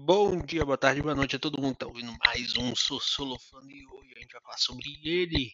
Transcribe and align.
Bom 0.00 0.38
dia, 0.38 0.64
boa 0.64 0.78
tarde, 0.78 1.02
boa 1.02 1.14
noite 1.14 1.34
a 1.34 1.38
todo 1.38 1.60
mundo 1.60 1.72
que 1.72 1.80
tá 1.80 1.86
ouvindo 1.86 2.16
mais 2.24 2.56
um 2.56 2.74
Sossolofano 2.74 3.68
e 3.68 3.84
hoje 3.88 4.14
a 4.16 4.20
gente 4.20 4.32
vai 4.32 4.40
falar 4.42 4.56
sobre 4.56 4.86
ele, 5.04 5.52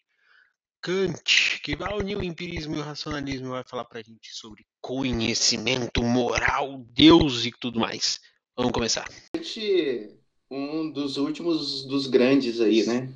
Kant, 0.81 1.61
que 1.63 1.75
vai 1.75 1.93
unir 1.95 2.17
o 2.17 2.23
empirismo 2.23 2.77
e 2.77 2.79
o 2.79 2.83
racionalismo 2.83 3.47
e 3.47 3.51
vai 3.51 3.65
falar 3.65 3.87
pra 3.87 4.03
gente 4.03 4.33
sobre 4.35 4.65
conhecimento, 4.83 6.03
moral, 6.05 6.85
Deus 6.91 7.47
e 7.47 7.51
tudo 7.59 7.81
mais. 7.81 8.21
Vamos 8.55 8.73
começar. 8.73 9.09
Um 10.51 10.93
dos 10.93 11.17
últimos 11.17 11.85
dos 11.87 12.07
grandes 12.07 12.61
aí, 12.61 12.87
né? 12.87 13.13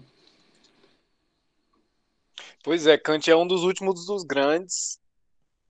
Pois 2.64 2.86
é, 2.86 2.96
Kant 2.96 3.30
é 3.30 3.36
um 3.36 3.46
dos 3.46 3.62
últimos 3.64 4.06
dos 4.06 4.24
grandes. 4.24 4.98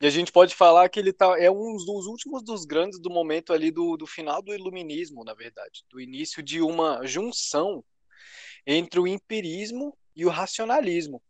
E 0.01 0.07
a 0.07 0.11
gente 0.11 0.30
pode 0.30 0.55
falar 0.55 0.89
que 0.89 1.01
ele 1.01 1.12
tá, 1.12 1.39
é 1.41 1.51
um 1.51 1.77
dos 1.77 2.07
últimos 2.07 2.45
dos 2.45 2.65
grandes 2.65 3.01
do 3.01 3.11
momento 3.11 3.53
ali 3.53 3.71
do, 3.71 3.97
do 3.97 4.07
final 4.07 4.41
do 4.41 4.55
iluminismo, 4.55 5.25
na 5.25 5.35
verdade, 5.35 5.85
do 5.91 6.01
início 6.01 6.41
de 6.43 6.61
uma 6.61 7.05
junção 7.05 7.84
entre 8.65 9.01
o 9.01 9.09
empirismo 9.09 9.97
e 10.15 10.25
o 10.25 10.29
racionalismo. 10.29 11.20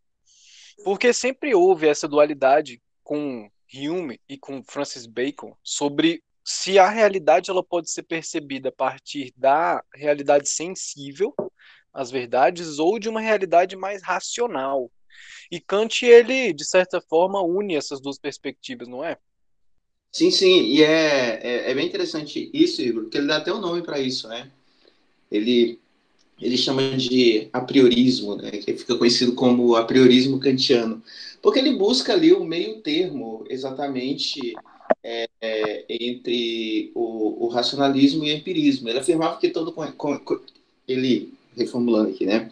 Porque 0.83 1.11
sempre 1.13 1.55
houve 1.55 1.87
essa 1.87 2.07
dualidade 2.07 2.81
com 3.03 3.49
Hume 3.73 4.19
e 4.29 4.37
com 4.37 4.63
Francis 4.63 5.05
Bacon 5.05 5.55
sobre 5.63 6.23
se 6.43 6.79
a 6.79 6.89
realidade 6.89 7.49
ela 7.49 7.63
pode 7.63 7.89
ser 7.89 8.03
percebida 8.03 8.69
a 8.69 8.71
partir 8.71 9.33
da 9.35 9.83
realidade 9.93 10.49
sensível, 10.49 11.33
as 11.93 12.09
verdades, 12.11 12.79
ou 12.79 12.99
de 12.99 13.09
uma 13.09 13.19
realidade 13.19 13.75
mais 13.75 14.01
racional, 14.03 14.91
e 15.51 15.59
Kant, 15.59 16.05
ele, 16.05 16.53
de 16.53 16.65
certa 16.65 17.01
forma, 17.01 17.41
une 17.41 17.75
essas 17.75 17.99
duas 17.99 18.17
perspectivas, 18.17 18.87
não 18.87 19.03
é? 19.03 19.17
Sim, 20.11 20.31
sim, 20.31 20.63
e 20.63 20.83
é, 20.83 21.39
é, 21.41 21.71
é 21.71 21.75
bem 21.75 21.85
interessante 21.85 22.49
isso, 22.53 22.81
Igor, 22.81 23.03
porque 23.03 23.17
ele 23.17 23.27
dá 23.27 23.37
até 23.37 23.53
um 23.53 23.61
nome 23.61 23.81
para 23.83 23.99
isso, 23.99 24.27
né? 24.27 24.49
Ele, 25.31 25.79
ele 26.41 26.57
chama 26.57 26.97
de 26.97 27.47
apriorismo, 27.53 28.35
né? 28.35 28.51
que 28.51 28.75
fica 28.75 28.95
conhecido 28.97 29.33
como 29.33 29.75
apriorismo 29.75 30.39
kantiano, 30.39 31.03
porque 31.41 31.59
ele 31.59 31.75
busca 31.75 32.13
ali 32.13 32.33
o 32.33 32.43
meio 32.43 32.81
termo, 32.81 33.45
exatamente, 33.49 34.55
é, 35.03 35.29
é, 35.39 35.85
entre 35.87 36.91
o, 36.95 37.45
o, 37.45 37.47
racionalismo 37.47 38.25
e 38.25 38.33
o 38.33 38.35
empirismo. 38.35 38.89
Ele 38.89 38.99
afirmava 38.99 39.39
que 39.39 39.49
todo... 39.49 39.73
Ele, 40.87 41.31
reformulando 41.55 42.09
aqui, 42.09 42.25
né? 42.25 42.51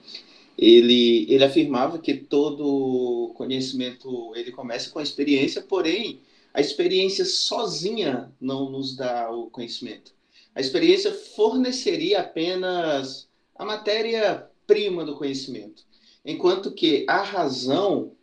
Ele, 0.57 1.31
ele 1.31 1.43
afirmava 1.43 1.99
que 1.99 2.15
todo 2.15 3.31
conhecimento 3.35 4.33
ele 4.35 4.51
começa 4.51 4.89
com 4.89 4.97
a 4.97 5.03
experiência, 5.03 5.61
porém 5.61 6.21
a 6.53 6.59
experiência 6.59 7.23
sozinha 7.23 8.33
não 8.41 8.71
nos 8.71 8.95
dá 8.95 9.29
o 9.29 9.49
conhecimento. 9.51 10.13
A 10.55 10.59
experiência 10.59 11.13
forneceria 11.13 12.21
apenas 12.21 13.29
a 13.55 13.63
matéria-prima 13.63 15.05
do 15.05 15.15
conhecimento, 15.15 15.83
enquanto 16.25 16.71
que 16.71 17.05
a 17.07 17.21
razão 17.21 18.13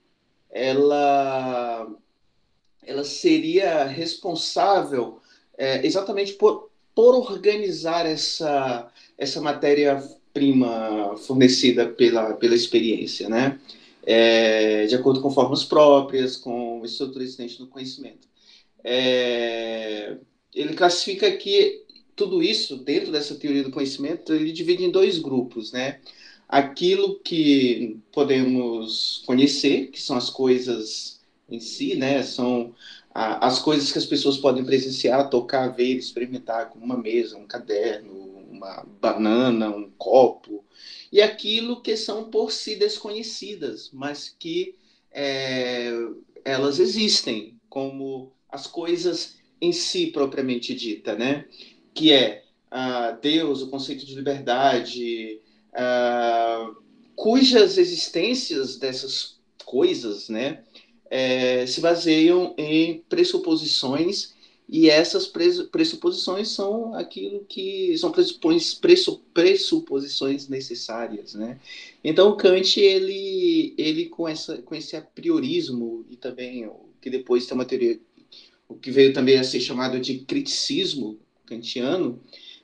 ela 0.50 1.88
ela 2.82 3.04
seria 3.04 3.84
responsável 3.84 5.20
é, 5.56 5.86
exatamente 5.86 6.34
por, 6.34 6.70
por 6.94 7.14
organizar 7.14 8.04
essa 8.04 8.92
essa 9.16 9.40
matéria 9.40 10.02
prima 10.34 11.16
fornecida 11.16 11.86
pela, 11.86 12.34
pela 12.34 12.56
experiência, 12.56 13.28
né? 13.28 13.58
É, 14.04 14.84
de 14.86 14.94
acordo 14.94 15.22
com 15.22 15.30
formas 15.30 15.64
próprias, 15.64 16.36
com 16.36 16.82
estrutura 16.84 17.24
existente 17.24 17.58
do 17.58 17.68
conhecimento. 17.68 18.28
É, 18.82 20.18
ele 20.54 20.74
classifica 20.74 21.30
que 21.36 21.84
tudo 22.14 22.42
isso, 22.42 22.76
dentro 22.76 23.10
dessa 23.10 23.34
teoria 23.34 23.62
do 23.62 23.70
conhecimento, 23.70 24.32
ele 24.34 24.52
divide 24.52 24.84
em 24.84 24.90
dois 24.90 25.18
grupos, 25.18 25.72
né? 25.72 26.00
Aquilo 26.48 27.18
que 27.20 27.98
podemos 28.12 29.22
conhecer, 29.26 29.88
que 29.88 30.00
são 30.00 30.16
as 30.16 30.28
coisas 30.30 31.20
em 31.48 31.60
si, 31.60 31.94
né? 31.96 32.22
São 32.22 32.74
a, 33.14 33.46
as 33.46 33.58
coisas 33.60 33.90
que 33.90 33.98
as 33.98 34.06
pessoas 34.06 34.36
podem 34.36 34.64
presenciar, 34.64 35.30
tocar, 35.30 35.68
ver, 35.68 35.96
experimentar, 35.96 36.70
como 36.70 36.84
uma 36.84 36.96
mesa, 36.96 37.38
um 37.38 37.46
caderno, 37.46 38.23
uma 38.64 38.86
banana, 39.00 39.68
um 39.68 39.90
copo, 39.90 40.64
e 41.12 41.20
aquilo 41.20 41.82
que 41.82 41.96
são 41.96 42.30
por 42.30 42.50
si 42.50 42.76
desconhecidas, 42.76 43.90
mas 43.92 44.34
que 44.38 44.74
é, 45.12 45.92
elas 46.44 46.78
existem, 46.78 47.60
como 47.68 48.32
as 48.50 48.66
coisas 48.66 49.36
em 49.60 49.72
si 49.72 50.08
propriamente 50.08 50.74
dita, 50.74 51.14
né? 51.14 51.46
Que 51.92 52.12
é 52.12 52.44
uh, 52.70 53.20
Deus, 53.20 53.62
o 53.62 53.68
conceito 53.68 54.04
de 54.04 54.14
liberdade, 54.14 55.40
uh, 55.70 56.76
cujas 57.14 57.78
existências 57.78 58.76
dessas 58.76 59.38
coisas, 59.64 60.28
né, 60.28 60.62
é, 61.10 61.66
se 61.66 61.80
baseiam 61.80 62.54
em 62.58 63.00
pressuposições 63.08 64.33
e 64.68 64.88
essas 64.88 65.26
pressuposições 65.26 66.48
são 66.48 66.94
aquilo 66.94 67.44
que 67.44 67.96
são 67.98 68.10
pressuposições 69.32 70.48
necessárias, 70.48 71.34
né? 71.34 71.60
Então 72.02 72.36
Kant 72.36 72.80
ele 72.80 73.74
ele 73.76 74.06
com 74.06 74.26
essa 74.26 74.62
com 74.62 74.74
esse 74.74 74.96
apriorismo 74.96 76.04
e 76.08 76.16
também 76.16 76.66
o 76.66 76.88
que 77.00 77.10
depois 77.10 77.46
tem 77.46 77.54
uma 77.54 77.66
teoria 77.66 78.00
o 78.68 78.74
que 78.74 78.90
veio 78.90 79.12
também 79.12 79.38
a 79.38 79.44
ser 79.44 79.60
chamado 79.60 80.00
de 80.00 80.20
criticismo 80.20 81.18
kantiano, 81.46 82.20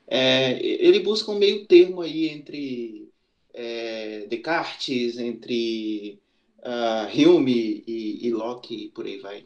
é, 0.06 0.59
ele 0.65 1.00
busca 1.00 1.31
um 1.31 1.38
meio 1.38 1.67
termo 1.67 2.00
aí 2.00 2.28
entre 2.28 3.09
é, 3.55 4.27
Descartes, 4.28 5.19
entre 5.19 6.19
uh, 6.59 7.28
Hume 7.28 7.84
e, 7.87 8.27
e 8.27 8.31
Locke 8.32 8.87
e 8.87 8.88
por 8.88 9.06
aí 9.06 9.19
vai. 9.19 9.44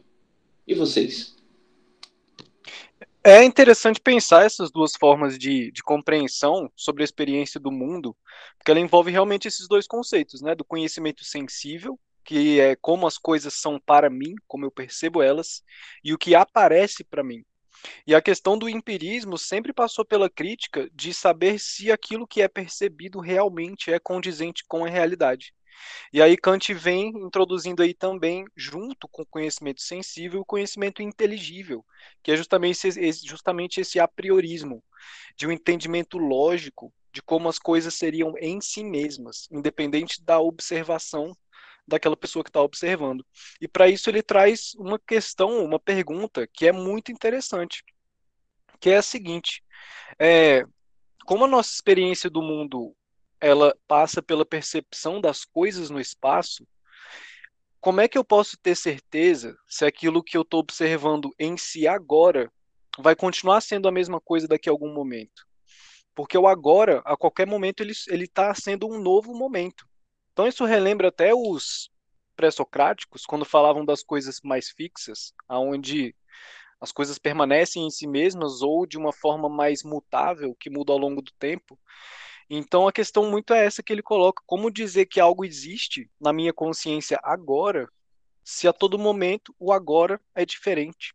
E 0.67 0.73
vocês? 0.73 1.34
É 3.25 3.43
interessante 3.43 3.99
pensar 3.99 4.45
essas 4.45 4.69
duas 4.71 4.95
formas 4.95 5.37
de, 5.37 5.71
de 5.71 5.81
compreensão 5.81 6.71
sobre 6.75 7.01
a 7.01 7.05
experiência 7.05 7.59
do 7.59 7.71
mundo, 7.71 8.15
porque 8.57 8.69
ela 8.69 8.79
envolve 8.79 9.09
realmente 9.11 9.47
esses 9.47 9.67
dois 9.67 9.87
conceitos, 9.87 10.41
né? 10.43 10.53
Do 10.53 10.63
conhecimento 10.63 11.23
sensível, 11.25 11.99
que 12.23 12.59
é 12.59 12.75
como 12.75 13.07
as 13.07 13.17
coisas 13.17 13.55
são 13.55 13.79
para 13.79 14.11
mim, 14.11 14.35
como 14.47 14.65
eu 14.65 14.71
percebo 14.71 15.23
elas, 15.23 15.63
e 16.03 16.13
o 16.13 16.19
que 16.19 16.35
aparece 16.35 17.03
para 17.03 17.23
mim. 17.23 17.43
E 18.05 18.13
a 18.13 18.21
questão 18.21 18.57
do 18.57 18.69
empirismo 18.69 19.39
sempre 19.39 19.73
passou 19.73 20.05
pela 20.05 20.29
crítica 20.29 20.87
de 20.93 21.11
saber 21.11 21.59
se 21.59 21.91
aquilo 21.91 22.27
que 22.27 22.43
é 22.43 22.47
percebido 22.47 23.19
realmente 23.19 23.91
é 23.91 23.99
condizente 23.99 24.63
com 24.67 24.85
a 24.85 24.89
realidade. 24.89 25.51
E 26.11 26.21
aí 26.21 26.37
Kant 26.37 26.73
vem 26.73 27.09
introduzindo 27.09 27.81
aí 27.81 27.93
também, 27.93 28.45
junto 28.55 29.07
com 29.07 29.23
o 29.23 29.25
conhecimento 29.25 29.81
sensível, 29.81 30.41
o 30.41 30.45
conhecimento 30.45 31.01
inteligível, 31.01 31.85
que 32.23 32.31
é 32.31 32.37
justamente 32.37 32.87
esse, 32.87 33.27
justamente 33.27 33.81
esse 33.81 33.99
apriorismo, 33.99 34.83
de 35.35 35.47
um 35.47 35.51
entendimento 35.51 36.17
lógico 36.17 36.93
de 37.11 37.21
como 37.21 37.47
as 37.47 37.57
coisas 37.57 37.93
seriam 37.93 38.33
em 38.39 38.59
si 38.59 38.83
mesmas, 38.83 39.47
independente 39.51 40.21
da 40.23 40.39
observação 40.39 41.35
daquela 41.87 42.17
pessoa 42.17 42.43
que 42.43 42.49
está 42.49 42.61
observando. 42.61 43.25
E 43.61 43.67
para 43.67 43.87
isso 43.87 44.09
ele 44.09 44.21
traz 44.21 44.73
uma 44.75 44.99
questão, 44.99 45.63
uma 45.63 45.79
pergunta 45.79 46.47
que 46.47 46.67
é 46.67 46.71
muito 46.71 47.11
interessante, 47.11 47.83
que 48.79 48.89
é 48.89 48.97
a 48.97 49.01
seguinte: 49.01 49.63
é, 50.19 50.63
como 51.25 51.45
a 51.45 51.47
nossa 51.47 51.71
experiência 51.73 52.29
do 52.29 52.41
mundo 52.41 52.95
ela 53.39 53.75
passa 53.87 54.21
pela 54.21 54.45
percepção 54.45 55.19
das 55.19 55.45
coisas 55.45 55.89
no 55.89 55.99
espaço, 55.99 56.67
como 57.79 58.01
é 58.01 58.07
que 58.07 58.17
eu 58.17 58.23
posso 58.23 58.57
ter 58.57 58.75
certeza 58.75 59.55
se 59.67 59.85
aquilo 59.85 60.23
que 60.23 60.35
eu 60.35 60.41
estou 60.41 60.59
observando 60.59 61.29
em 61.37 61.55
si 61.55 61.87
agora 61.87 62.51
vai 62.97 63.15
continuar 63.15 63.61
sendo 63.61 63.87
a 63.87 63.91
mesma 63.91 64.19
coisa 64.19 64.47
daqui 64.47 64.67
a 64.67 64.71
algum 64.71 64.91
momento? 64.91 65.45
Porque 66.15 66.37
o 66.37 66.47
agora, 66.47 67.01
a 67.05 67.15
qualquer 67.15 67.45
momento, 67.45 67.83
ele 67.83 67.93
está 68.23 68.55
sendo 68.55 68.87
um 68.87 68.99
novo 68.99 69.35
momento. 69.35 69.85
Então 70.31 70.47
isso 70.47 70.65
relembra 70.65 71.09
até 71.09 71.33
os 71.33 71.91
pré-socráticos, 72.35 73.25
quando 73.25 73.45
falavam 73.45 73.85
das 73.85 74.01
coisas 74.01 74.39
mais 74.43 74.69
fixas, 74.69 75.33
aonde 75.47 76.15
as 76.81 76.91
coisas 76.91 77.17
permanecem 77.17 77.85
em 77.85 77.89
si 77.89 78.07
mesmas 78.07 78.61
ou 78.61 78.85
de 78.85 78.97
uma 78.97 79.13
forma 79.13 79.47
mais 79.47 79.83
mutável, 79.83 80.55
que 80.59 80.69
muda 80.69 80.91
ao 80.91 80.97
longo 80.97 81.21
do 81.21 81.31
tempo. 81.39 81.79
Então 82.49 82.87
a 82.87 82.93
questão 82.93 83.29
muito 83.29 83.53
é 83.53 83.65
essa 83.65 83.81
que 83.81 83.91
ele 83.91 84.03
coloca: 84.03 84.43
como 84.45 84.71
dizer 84.71 85.05
que 85.05 85.19
algo 85.19 85.43
existe 85.43 86.09
na 86.19 86.31
minha 86.31 86.53
consciência 86.53 87.19
agora, 87.23 87.87
se 88.43 88.67
a 88.67 88.73
todo 88.73 88.99
momento 88.99 89.55
o 89.59 89.73
agora 89.73 90.21
é 90.35 90.45
diferente? 90.45 91.13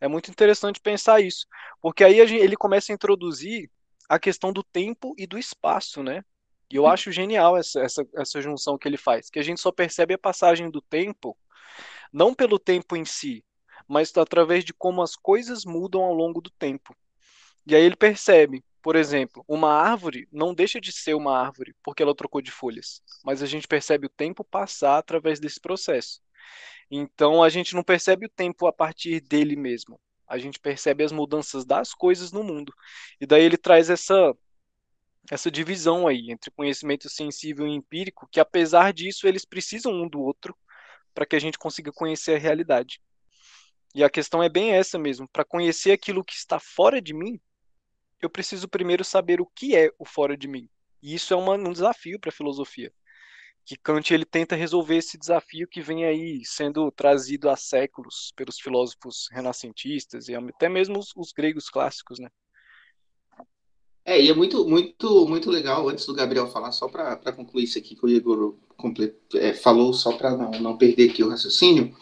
É 0.00 0.06
muito 0.06 0.30
interessante 0.30 0.80
pensar 0.80 1.20
isso, 1.20 1.46
porque 1.80 2.04
aí 2.04 2.18
ele 2.18 2.56
começa 2.56 2.92
a 2.92 2.94
introduzir 2.94 3.70
a 4.08 4.18
questão 4.18 4.52
do 4.52 4.62
tempo 4.62 5.14
e 5.16 5.26
do 5.26 5.38
espaço, 5.38 6.02
né? 6.02 6.22
E 6.70 6.76
eu 6.76 6.86
acho 6.86 7.12
genial 7.12 7.56
essa, 7.56 7.80
essa, 7.80 8.06
essa 8.16 8.40
junção 8.40 8.76
que 8.76 8.86
ele 8.86 8.96
faz, 8.96 9.30
que 9.30 9.38
a 9.38 9.42
gente 9.42 9.60
só 9.60 9.72
percebe 9.72 10.14
a 10.14 10.18
passagem 10.18 10.70
do 10.70 10.82
tempo, 10.82 11.36
não 12.12 12.34
pelo 12.34 12.58
tempo 12.58 12.96
em 12.96 13.04
si, 13.04 13.44
mas 13.88 14.14
através 14.16 14.64
de 14.64 14.72
como 14.72 15.02
as 15.02 15.16
coisas 15.16 15.64
mudam 15.64 16.02
ao 16.02 16.14
longo 16.14 16.40
do 16.40 16.50
tempo. 16.50 16.94
E 17.66 17.74
aí 17.74 17.82
ele 17.82 17.96
percebe 17.96 18.62
Por 18.84 18.96
exemplo, 18.96 19.42
uma 19.48 19.72
árvore 19.72 20.28
não 20.30 20.52
deixa 20.52 20.78
de 20.78 20.92
ser 20.92 21.14
uma 21.14 21.34
árvore 21.34 21.74
porque 21.82 22.02
ela 22.02 22.14
trocou 22.14 22.42
de 22.42 22.50
folhas, 22.50 23.00
mas 23.24 23.42
a 23.42 23.46
gente 23.46 23.66
percebe 23.66 24.06
o 24.06 24.10
tempo 24.10 24.44
passar 24.44 24.98
através 24.98 25.40
desse 25.40 25.58
processo. 25.58 26.20
Então 26.90 27.42
a 27.42 27.48
gente 27.48 27.74
não 27.74 27.82
percebe 27.82 28.26
o 28.26 28.28
tempo 28.28 28.66
a 28.66 28.72
partir 28.74 29.22
dele 29.22 29.56
mesmo. 29.56 29.98
A 30.28 30.36
gente 30.36 30.60
percebe 30.60 31.02
as 31.02 31.12
mudanças 31.12 31.64
das 31.64 31.94
coisas 31.94 32.30
no 32.30 32.44
mundo. 32.44 32.74
E 33.18 33.24
daí 33.24 33.42
ele 33.42 33.56
traz 33.56 33.88
essa 33.88 34.34
essa 35.30 35.50
divisão 35.50 36.06
aí 36.06 36.30
entre 36.30 36.50
conhecimento 36.50 37.08
sensível 37.08 37.66
e 37.66 37.70
empírico, 37.70 38.28
que 38.30 38.38
apesar 38.38 38.92
disso 38.92 39.26
eles 39.26 39.46
precisam 39.46 39.94
um 39.94 40.06
do 40.06 40.20
outro 40.20 40.54
para 41.14 41.24
que 41.24 41.34
a 41.34 41.38
gente 41.38 41.58
consiga 41.58 41.90
conhecer 41.90 42.34
a 42.34 42.38
realidade. 42.38 43.00
E 43.94 44.04
a 44.04 44.10
questão 44.10 44.42
é 44.42 44.50
bem 44.50 44.72
essa 44.72 44.98
mesmo. 44.98 45.26
Para 45.26 45.42
conhecer 45.42 45.92
aquilo 45.92 46.22
que 46.22 46.34
está 46.34 46.60
fora 46.60 47.00
de 47.00 47.14
mim, 47.14 47.40
eu 48.24 48.30
preciso 48.30 48.66
primeiro 48.66 49.04
saber 49.04 49.40
o 49.40 49.46
que 49.46 49.76
é 49.76 49.92
o 49.98 50.04
fora 50.04 50.36
de 50.36 50.48
mim. 50.48 50.68
E 51.02 51.14
isso 51.14 51.34
é 51.34 51.36
uma, 51.36 51.54
um 51.54 51.72
desafio 51.72 52.18
para 52.18 52.30
a 52.30 52.32
filosofia. 52.32 52.92
Que 53.66 53.76
Kant 53.76 54.12
ele 54.12 54.24
tenta 54.24 54.56
resolver 54.56 54.96
esse 54.96 55.18
desafio 55.18 55.68
que 55.68 55.80
vem 55.80 56.04
aí 56.04 56.42
sendo 56.44 56.90
trazido 56.90 57.48
há 57.48 57.56
séculos 57.56 58.32
pelos 58.36 58.58
filósofos 58.58 59.28
renascentistas 59.30 60.28
e 60.28 60.34
até 60.34 60.68
mesmo 60.68 60.98
os, 60.98 61.12
os 61.16 61.32
gregos 61.32 61.68
clássicos, 61.68 62.18
né? 62.18 62.28
É, 64.06 64.20
e 64.20 64.28
é 64.28 64.34
muito, 64.34 64.68
muito, 64.68 65.26
muito 65.26 65.50
legal, 65.50 65.88
antes 65.88 66.04
do 66.04 66.14
Gabriel 66.14 66.46
falar, 66.46 66.72
só 66.72 66.88
para 66.88 67.32
concluir 67.32 67.64
isso 67.64 67.78
aqui 67.78 67.96
que 67.96 68.04
o 68.04 68.08
Igor 68.08 68.54
é, 69.34 69.54
falou, 69.54 69.94
só 69.94 70.14
para 70.14 70.36
não, 70.36 70.50
não 70.60 70.76
perder 70.76 71.10
aqui 71.10 71.22
o 71.22 71.30
raciocínio, 71.30 71.96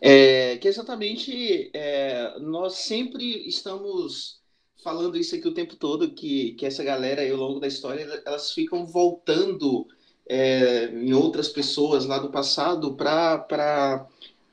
é, 0.00 0.56
que 0.56 0.66
exatamente 0.66 1.70
é, 1.74 2.38
nós 2.40 2.76
sempre 2.76 3.46
estamos 3.46 4.41
falando 4.82 5.16
isso 5.16 5.34
aqui 5.34 5.46
o 5.48 5.54
tempo 5.54 5.76
todo, 5.76 6.10
que, 6.10 6.52
que 6.52 6.66
essa 6.66 6.82
galera 6.82 7.22
aí, 7.22 7.30
ao 7.30 7.36
longo 7.36 7.60
da 7.60 7.66
história, 7.66 8.22
elas 8.24 8.52
ficam 8.52 8.86
voltando 8.86 9.86
é, 10.28 10.86
em 10.86 11.12
outras 11.12 11.48
pessoas 11.48 12.06
lá 12.06 12.18
do 12.18 12.30
passado 12.30 12.94
para 12.94 14.06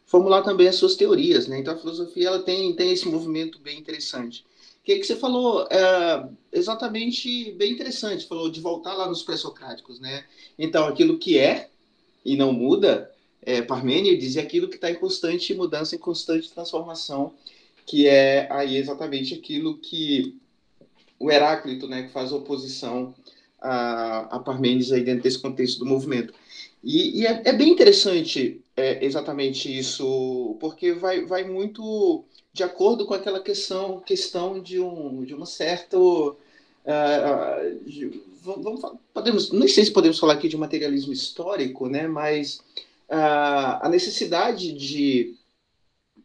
formular 0.06 0.42
também 0.42 0.68
as 0.68 0.76
suas 0.76 0.96
teorias, 0.96 1.48
né? 1.48 1.60
Então 1.60 1.74
a 1.74 1.78
filosofia 1.78 2.28
ela 2.28 2.42
tem, 2.44 2.76
tem 2.76 2.92
esse 2.92 3.08
movimento 3.08 3.60
bem 3.60 3.80
interessante 3.80 4.44
que, 4.90 5.00
que 5.00 5.04
você 5.04 5.16
falou 5.16 5.68
é, 5.70 6.30
exatamente 6.52 7.52
bem 7.54 7.74
interessante, 7.74 8.26
falou 8.26 8.50
de 8.50 8.60
voltar 8.60 8.94
lá 8.94 9.08
nos 9.08 9.22
pré-socráticos, 9.22 10.00
né? 10.00 10.26
Então, 10.58 10.88
aquilo 10.88 11.20
que 11.20 11.38
é 11.38 11.70
e 12.26 12.36
não 12.36 12.52
muda, 12.52 13.12
é, 13.42 13.62
Parmênides, 13.62 14.36
é 14.36 14.42
aquilo 14.42 14.68
que 14.68 14.76
está 14.76 14.90
em 14.90 14.96
constante 14.96 15.54
mudança, 15.54 15.96
em 15.96 16.00
constante 16.00 16.52
transformação, 16.52 17.36
que 17.90 18.08
é 18.08 18.48
aí 18.52 18.78
exatamente 18.78 19.34
aquilo 19.34 19.80
que 19.80 20.38
o 21.20 21.32
Heráclito, 21.32 21.88
né, 21.88 22.04
que 22.04 22.10
faz 22.10 22.32
oposição 22.32 23.16
a, 23.60 24.36
a 24.36 24.40
Parmênides 24.40 24.92
aí 24.92 25.04
dentro 25.04 25.24
desse 25.24 25.40
contexto 25.40 25.80
do 25.80 25.88
movimento. 25.88 26.32
E, 26.84 27.22
e 27.22 27.26
é, 27.26 27.42
é, 27.46 27.52
bem 27.52 27.70
interessante 27.72 28.62
é, 28.78 29.04
exatamente 29.04 29.76
isso, 29.76 30.56
porque 30.60 30.94
vai, 30.94 31.26
vai 31.26 31.44
muito 31.44 32.24
de 32.54 32.62
acordo 32.62 33.08
com 33.08 33.16
aquela 33.16 33.40
questão, 33.40 34.00
questão 34.02 34.62
de, 34.62 34.80
um, 34.80 35.24
de 35.26 35.34
uma 35.34 35.48
certa. 35.48 35.98
Uh, 35.98 36.36
vamos, 38.44 38.82
podemos, 39.12 39.52
não 39.52 39.68
sei 39.68 39.84
se 39.84 39.92
podemos 39.92 40.20
falar 40.20 40.34
aqui 40.34 40.48
de 40.48 40.56
materialismo 40.56 41.12
histórico, 41.12 41.90
né, 41.90 42.08
mas 42.08 42.60
uh, 43.10 43.82
a 43.82 43.90
necessidade 43.90 44.74
de, 44.74 45.36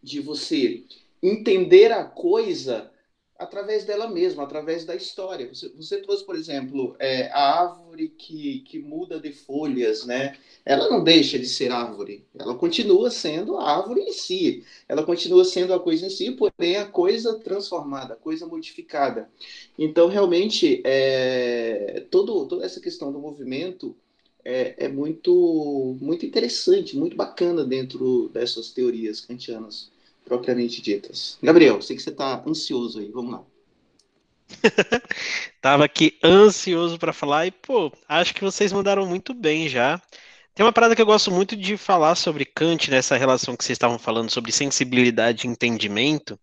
de 0.02 0.20
você 0.20 0.84
entender 1.25 1.91
a 1.91 2.05
coisa 2.05 2.91
através 3.37 3.85
dela 3.85 4.09
mesma, 4.09 4.44
através 4.44 4.85
da 4.85 4.94
história. 4.94 5.49
Você, 5.49 5.69
você 5.71 5.97
trouxe, 5.99 6.25
por 6.25 6.37
exemplo, 6.37 6.94
é, 6.99 7.29
a 7.29 7.62
árvore 7.62 8.09
que, 8.09 8.61
que 8.61 8.79
muda 8.79 9.19
de 9.19 9.32
folhas, 9.32 10.05
né? 10.05 10.37
Ela 10.65 10.88
não 10.88 11.03
deixa 11.03 11.38
de 11.38 11.47
ser 11.47 11.73
árvore, 11.73 12.25
ela 12.38 12.55
continua 12.55 13.11
sendo 13.11 13.56
a 13.56 13.76
árvore 13.76 14.03
em 14.03 14.12
si, 14.12 14.65
ela 14.88 15.03
continua 15.03 15.44
sendo 15.44 15.75
a 15.75 15.81
coisa 15.81 16.06
em 16.06 16.11
si, 16.11 16.31
porém 16.31 16.76
a 16.76 16.87
coisa 16.87 17.38
transformada, 17.38 18.15
a 18.15 18.17
coisa 18.17 18.47
modificada. 18.47 19.29
Então, 19.79 20.09
realmente, 20.09 20.81
é, 20.85 22.06
todo, 22.11 22.47
toda 22.47 22.65
essa 22.65 22.81
questão 22.81 23.12
do 23.12 23.19
movimento 23.19 23.97
é, 24.44 24.85
é 24.85 24.88
muito, 24.88 25.97
muito 26.00 26.25
interessante, 26.25 26.97
muito 26.97 27.17
bacana 27.17 27.65
dentro 27.65 28.29
dessas 28.29 28.70
teorias 28.70 29.20
kantianas 29.20 29.94
propriamente 30.25 30.81
ditas. 30.81 31.38
Gabriel, 31.43 31.81
sei 31.82 31.97
que 31.97 32.03
você 32.03 32.11
está 32.11 32.43
ansioso 32.47 32.99
aí, 32.99 33.11
vamos 33.11 33.32
lá. 33.32 33.44
Tava 35.61 35.85
aqui 35.85 36.19
ansioso 36.23 36.99
para 36.99 37.12
falar 37.12 37.47
e, 37.47 37.50
pô, 37.50 37.93
acho 38.09 38.35
que 38.35 38.43
vocês 38.43 38.73
mandaram 38.73 39.06
muito 39.06 39.35
bem 39.35 39.69
já. 39.69 40.00
Tem 40.55 40.65
uma 40.65 40.73
parada 40.73 40.94
que 40.94 41.03
eu 41.03 41.06
gosto 41.06 41.32
muito 41.32 41.56
de 41.56 41.76
falar 41.76 42.15
sobre 42.15 42.44
Kant, 42.44 42.91
nessa 42.91 43.17
relação 43.17 43.56
que 43.56 43.65
vocês 43.65 43.75
estavam 43.75 43.99
falando 43.99 44.31
sobre 44.31 44.53
sensibilidade 44.53 45.47
e 45.47 45.50
entendimento, 45.50 46.38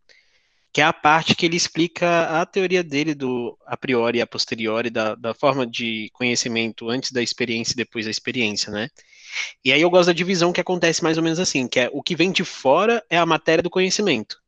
que 0.74 0.81
é 0.81 0.84
a 0.84 0.92
parte 0.92 1.36
que 1.36 1.45
ele 1.45 1.56
explica 1.56 2.42
a 2.42 2.45
teoria 2.45 2.84
dele 2.84 3.16
do 3.16 3.57
a 3.66 3.77
priori 3.77 4.18
e 4.18 4.22
a 4.22 4.27
posteriori, 4.27 4.89
da, 4.89 5.16
da 5.16 5.34
forma 5.34 5.66
de 5.66 6.10
conhecimento 6.13 6.89
antes 6.89 7.12
da 7.12 7.22
experiência 7.22 7.74
e 7.74 7.77
depois 7.77 8.06
da 8.06 8.12
experiência, 8.12 8.72
né? 8.72 8.89
E 9.63 9.72
aí 9.72 9.81
eu 9.81 9.89
gosto 9.89 10.07
da 10.07 10.13
divisão 10.13 10.51
que 10.51 10.62
acontece 10.62 11.04
mais 11.04 11.18
ou 11.18 11.24
menos 11.24 11.39
assim, 11.39 11.68
que 11.68 11.80
é 11.80 11.89
o 11.92 12.01
que 12.01 12.16
vem 12.16 12.31
de 12.31 12.44
fora 12.44 13.04
é 13.10 13.18
a 13.18 13.25
matéria 13.25 13.62
do 13.62 13.69
conhecimento. 13.69 14.42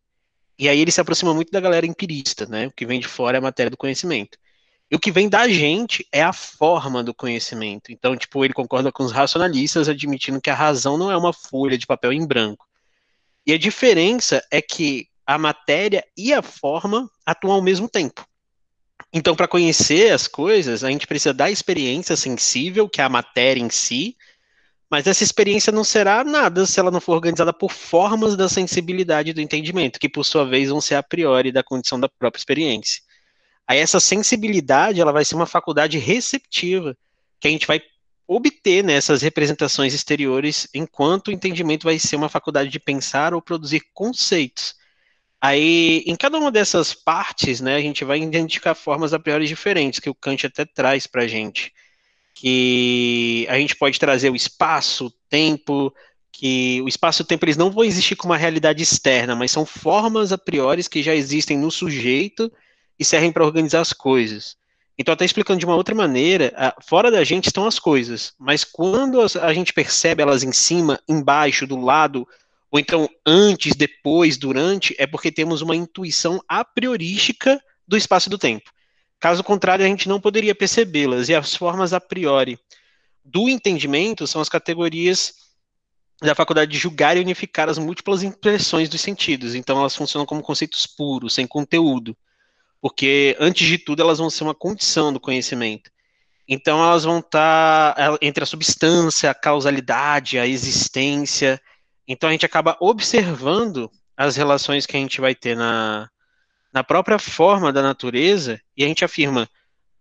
E 0.57 0.69
aí 0.69 0.79
ele 0.79 0.91
se 0.91 1.01
aproxima 1.01 1.33
muito 1.33 1.51
da 1.51 1.59
galera 1.59 1.85
empirista, 1.85 2.45
né? 2.45 2.67
O 2.67 2.71
que 2.71 2.85
vem 2.85 2.99
de 2.99 3.07
fora 3.07 3.37
é 3.37 3.39
a 3.39 3.41
matéria 3.41 3.69
do 3.69 3.77
conhecimento. 3.77 4.37
E 4.89 4.95
o 4.95 4.99
que 4.99 5.11
vem 5.11 5.27
da 5.27 5.47
gente 5.47 6.07
é 6.11 6.21
a 6.21 6.31
forma 6.31 7.03
do 7.03 7.13
conhecimento. 7.13 7.91
Então, 7.91 8.15
tipo, 8.15 8.45
ele 8.45 8.53
concorda 8.53 8.91
com 8.91 9.03
os 9.03 9.11
racionalistas, 9.11 9.89
admitindo 9.89 10.39
que 10.39 10.49
a 10.49 10.55
razão 10.55 10.97
não 10.97 11.11
é 11.11 11.17
uma 11.17 11.33
folha 11.33 11.77
de 11.77 11.87
papel 11.87 12.13
em 12.13 12.25
branco. 12.25 12.67
E 13.45 13.51
a 13.51 13.57
diferença 13.57 14.45
é 14.51 14.61
que 14.61 15.07
a 15.25 15.37
matéria 15.37 16.05
e 16.15 16.33
a 16.33 16.41
forma 16.41 17.09
atuam 17.25 17.55
ao 17.55 17.61
mesmo 17.61 17.89
tempo. 17.89 18.25
Então, 19.11 19.35
para 19.35 19.47
conhecer 19.47 20.11
as 20.11 20.27
coisas, 20.27 20.83
a 20.83 20.89
gente 20.89 21.07
precisa 21.07 21.33
da 21.33 21.49
experiência 21.49 22.15
sensível, 22.15 22.89
que 22.89 23.01
é 23.01 23.03
a 23.03 23.09
matéria 23.09 23.61
em 23.61 23.69
si, 23.69 24.15
mas 24.93 25.07
essa 25.07 25.23
experiência 25.23 25.71
não 25.71 25.83
será 25.83 26.23
nada 26.23 26.67
se 26.67 26.79
ela 26.79 26.91
não 26.91 27.01
for 27.01 27.13
organizada 27.13 27.51
por 27.51 27.71
formas 27.71 28.35
da 28.35 28.47
sensibilidade 28.47 29.33
do 29.33 29.41
entendimento, 29.41 29.99
que 29.99 30.07
por 30.07 30.23
sua 30.23 30.45
vez 30.45 30.69
vão 30.69 30.79
ser 30.79 30.93
a 30.93 31.01
priori 31.01 31.51
da 31.51 31.63
condição 31.63 31.99
da 31.99 32.07
própria 32.07 32.39
experiência. 32.39 33.01
Aí 33.67 33.79
essa 33.79 33.99
sensibilidade, 33.99 35.01
ela 35.01 35.11
vai 35.11 35.25
ser 35.25 35.33
uma 35.33 35.47
faculdade 35.47 35.97
receptiva, 35.97 36.95
que 37.39 37.47
a 37.47 37.49
gente 37.49 37.65
vai 37.65 37.81
obter 38.27 38.83
nessas 38.83 39.23
representações 39.23 39.95
exteriores, 39.95 40.67
enquanto 40.75 41.29
o 41.29 41.31
entendimento 41.31 41.85
vai 41.85 41.97
ser 41.97 42.15
uma 42.15 42.29
faculdade 42.29 42.69
de 42.69 42.79
pensar 42.79 43.33
ou 43.33 43.41
produzir 43.41 43.81
conceitos. 43.95 44.75
Aí, 45.41 46.03
em 46.05 46.15
cada 46.15 46.37
uma 46.37 46.51
dessas 46.51 46.93
partes, 46.93 47.61
né, 47.61 47.77
a 47.77 47.81
gente 47.81 48.05
vai 48.05 48.21
identificar 48.21 48.75
formas 48.75 49.11
a 49.11 49.17
priori 49.17 49.47
diferentes, 49.47 49.99
que 49.99 50.09
o 50.11 50.13
Kant 50.13 50.45
até 50.45 50.65
traz 50.65 51.07
para 51.07 51.23
a 51.23 51.27
gente 51.27 51.73
que 52.43 53.47
a 53.47 53.57
gente 53.57 53.73
pode 53.73 53.97
trazer 53.97 54.29
o 54.29 54.35
espaço, 54.35 55.05
o 55.05 55.11
tempo, 55.29 55.93
que 56.29 56.81
o 56.81 56.89
espaço 56.89 57.21
e 57.21 57.23
o 57.23 57.25
tempo 57.25 57.45
eles 57.45 57.55
não 57.55 57.71
vão 57.71 57.85
existir 57.85 58.17
como 58.17 58.33
uma 58.33 58.37
realidade 58.37 58.83
externa, 58.83 59.33
mas 59.33 59.49
são 59.49 59.65
formas 59.65 60.33
a 60.33 60.37
priori 60.37 60.83
que 60.89 61.01
já 61.01 61.15
existem 61.15 61.57
no 61.57 61.71
sujeito 61.71 62.51
e 62.99 63.05
servem 63.05 63.31
para 63.31 63.45
organizar 63.45 63.79
as 63.79 63.93
coisas. 63.93 64.57
Então, 64.99 65.13
até 65.13 65.23
explicando 65.23 65.61
de 65.61 65.65
uma 65.65 65.77
outra 65.77 65.95
maneira, 65.95 66.53
fora 66.85 67.09
da 67.09 67.23
gente 67.23 67.45
estão 67.45 67.65
as 67.65 67.79
coisas, 67.79 68.33
mas 68.37 68.65
quando 68.65 69.21
a 69.21 69.53
gente 69.53 69.71
percebe 69.71 70.21
elas 70.21 70.43
em 70.43 70.51
cima, 70.51 70.99
embaixo, 71.07 71.65
do 71.65 71.79
lado, 71.79 72.27
ou 72.69 72.77
então 72.77 73.07
antes, 73.25 73.73
depois, 73.73 74.35
durante, 74.35 74.93
é 74.99 75.07
porque 75.07 75.31
temos 75.31 75.61
uma 75.61 75.77
intuição 75.77 76.41
a 76.45 76.65
priorística 76.65 77.57
do 77.87 77.95
espaço 77.95 78.27
e 78.27 78.31
do 78.31 78.37
tempo. 78.37 78.69
Caso 79.23 79.41
contrário, 79.41 79.85
a 79.85 79.87
gente 79.87 80.09
não 80.09 80.19
poderia 80.19 80.53
percebê-las. 80.53 81.29
E 81.29 81.33
as 81.33 81.55
formas 81.55 81.93
a 81.93 82.01
priori 82.01 82.59
do 83.23 83.47
entendimento 83.47 84.27
são 84.27 84.41
as 84.41 84.49
categorias 84.49 85.33
da 86.21 86.35
faculdade 86.35 86.69
de 86.69 86.77
julgar 86.77 87.15
e 87.15 87.21
unificar 87.21 87.69
as 87.69 87.77
múltiplas 87.77 88.21
impressões 88.21 88.89
dos 88.89 88.99
sentidos. 88.99 89.55
Então, 89.55 89.79
elas 89.79 89.95
funcionam 89.95 90.25
como 90.25 90.43
conceitos 90.43 90.85
puros, 90.85 91.33
sem 91.33 91.47
conteúdo. 91.47 92.17
Porque, 92.81 93.37
antes 93.39 93.65
de 93.65 93.77
tudo, 93.77 94.01
elas 94.01 94.17
vão 94.17 94.29
ser 94.29 94.43
uma 94.43 94.53
condição 94.53 95.13
do 95.13 95.21
conhecimento. 95.21 95.89
Então, 96.45 96.83
elas 96.83 97.05
vão 97.05 97.19
estar 97.19 97.95
entre 98.21 98.43
a 98.43 98.45
substância, 98.45 99.31
a 99.31 99.33
causalidade, 99.33 100.37
a 100.37 100.45
existência. 100.45 101.61
Então, 102.05 102.27
a 102.27 102.33
gente 102.33 102.45
acaba 102.45 102.75
observando 102.81 103.89
as 104.17 104.35
relações 104.35 104.85
que 104.85 104.97
a 104.97 104.99
gente 104.99 105.21
vai 105.21 105.33
ter 105.33 105.55
na, 105.55 106.09
na 106.73 106.83
própria 106.83 107.19
forma 107.19 107.71
da 107.71 107.81
natureza 107.81 108.59
e 108.75 108.83
a 108.83 108.87
gente 108.87 109.05
afirma 109.05 109.47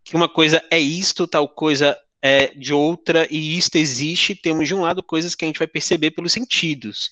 que 0.03 0.17
uma 0.17 0.29
coisa 0.29 0.63
é 0.71 0.79
isto, 0.79 1.27
tal 1.27 1.49
coisa 1.49 1.97
é 2.21 2.49
de 2.55 2.73
outra, 2.73 3.27
e 3.31 3.59
isto 3.59 3.77
existe, 3.77 4.35
temos 4.35 4.69
de 4.69 4.75
um 4.75 4.81
lado 4.81 5.03
coisas 5.03 5.35
que 5.35 5.45
a 5.45 5.49
gente 5.49 5.59
vai 5.59 5.67
perceber 5.67 6.13
pelos 6.13 6.33
sentidos. 6.33 7.11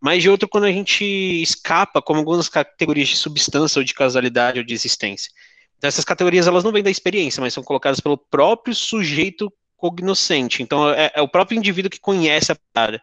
Mas 0.00 0.22
de 0.22 0.30
outro, 0.30 0.48
quando 0.48 0.64
a 0.64 0.72
gente 0.72 1.04
escapa, 1.04 2.00
como 2.00 2.20
algumas 2.20 2.48
categorias 2.48 3.08
de 3.08 3.16
substância 3.16 3.80
ou 3.80 3.84
de 3.84 3.94
causalidade 3.94 4.58
ou 4.58 4.64
de 4.64 4.74
existência. 4.74 5.30
Então, 5.76 5.88
essas 5.88 6.04
categorias 6.04 6.46
elas 6.46 6.62
não 6.62 6.72
vêm 6.72 6.82
da 6.82 6.90
experiência, 6.90 7.40
mas 7.40 7.52
são 7.52 7.62
colocadas 7.62 8.00
pelo 8.00 8.16
próprio 8.16 8.74
sujeito 8.74 9.52
cognoscente. 9.76 10.62
Então, 10.62 10.88
é, 10.90 11.10
é 11.14 11.22
o 11.22 11.28
próprio 11.28 11.58
indivíduo 11.58 11.90
que 11.90 12.00
conhece 12.00 12.52
a 12.52 12.56
parada. 12.72 13.02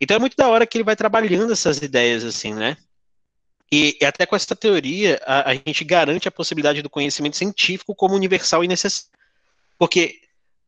Então, 0.00 0.16
é 0.16 0.20
muito 0.20 0.36
da 0.36 0.48
hora 0.48 0.66
que 0.66 0.76
ele 0.76 0.84
vai 0.84 0.96
trabalhando 0.96 1.52
essas 1.52 1.78
ideias, 1.78 2.24
assim, 2.24 2.54
né? 2.54 2.76
E, 3.72 3.96
e 4.00 4.04
até 4.04 4.26
com 4.26 4.34
essa 4.34 4.56
teoria, 4.56 5.20
a, 5.24 5.50
a, 5.50 5.54
gente 5.54 5.84
garante 5.84 6.26
a 6.26 6.32
possibilidade 6.32 6.82
do 6.82 6.90
conhecimento 6.90 7.36
científico 7.36 7.94
como 7.94 8.14
universal 8.14 8.64
e 8.64 8.68
necessário. 8.68 9.10
Porque 9.78 10.20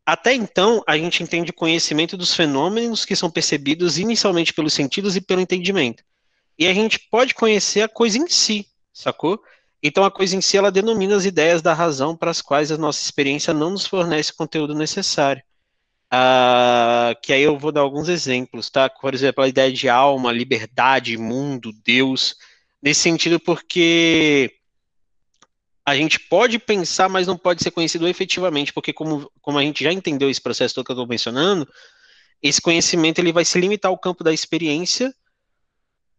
até 0.04 0.34
então, 0.34 0.82
a 0.86 0.96
gente 0.96 1.22
entende 1.22 1.50
o 1.50 1.54
conhecimento 1.54 2.16
dos 2.16 2.34
fenômenos 2.34 3.04
que 3.04 3.14
são 3.14 3.30
percebidos 3.30 3.98
inicialmente 3.98 4.52
pelos 4.52 4.72
sentidos 4.72 5.16
e 5.16 5.20
pelo 5.20 5.40
entendimento. 5.40 6.02
E 6.58 6.66
a 6.66 6.74
gente 6.74 6.98
pode 6.98 7.34
conhecer 7.34 7.82
a 7.82 7.88
coisa 7.88 8.18
em 8.18 8.28
si, 8.28 8.66
sacou? 8.92 9.42
Então 9.82 10.04
a 10.04 10.10
coisa 10.10 10.36
em 10.36 10.40
si 10.40 10.56
ela 10.56 10.70
denomina 10.70 11.16
as 11.16 11.24
ideias 11.24 11.62
da 11.62 11.72
razão 11.74 12.16
para 12.16 12.30
as 12.30 12.40
quais 12.40 12.70
a 12.70 12.78
nossa 12.78 13.00
experiência 13.00 13.52
não 13.52 13.70
nos 13.70 13.86
fornece 13.86 14.32
conteúdo 14.32 14.74
necessário. 14.74 15.42
Ah, 16.10 17.16
que 17.22 17.32
aí 17.32 17.42
eu 17.42 17.58
vou 17.58 17.72
dar 17.72 17.80
alguns 17.80 18.08
exemplos, 18.08 18.70
tá? 18.70 18.88
Por 18.88 19.14
exemplo, 19.14 19.42
a 19.42 19.48
ideia 19.48 19.72
de 19.72 19.88
alma, 19.88 20.30
liberdade, 20.30 21.16
mundo, 21.16 21.72
Deus, 21.84 22.36
nesse 22.82 23.00
sentido 23.00 23.38
porque 23.38 24.52
a 25.84 25.96
gente 25.96 26.18
pode 26.18 26.58
pensar, 26.58 27.08
mas 27.08 27.26
não 27.26 27.36
pode 27.36 27.62
ser 27.62 27.70
conhecido 27.70 28.08
efetivamente, 28.08 28.72
porque 28.72 28.92
como, 28.92 29.30
como 29.40 29.58
a 29.58 29.62
gente 29.62 29.82
já 29.82 29.92
entendeu 29.92 30.30
esse 30.30 30.40
processo 30.40 30.74
todo 30.74 30.84
que 30.84 30.92
eu 30.92 30.94
estou 30.94 31.06
mencionando, 31.06 31.68
esse 32.42 32.60
conhecimento 32.60 33.18
ele 33.18 33.32
vai 33.32 33.44
se 33.44 33.58
limitar 33.60 33.90
ao 33.90 33.98
campo 33.98 34.22
da 34.22 34.32
experiência, 34.32 35.14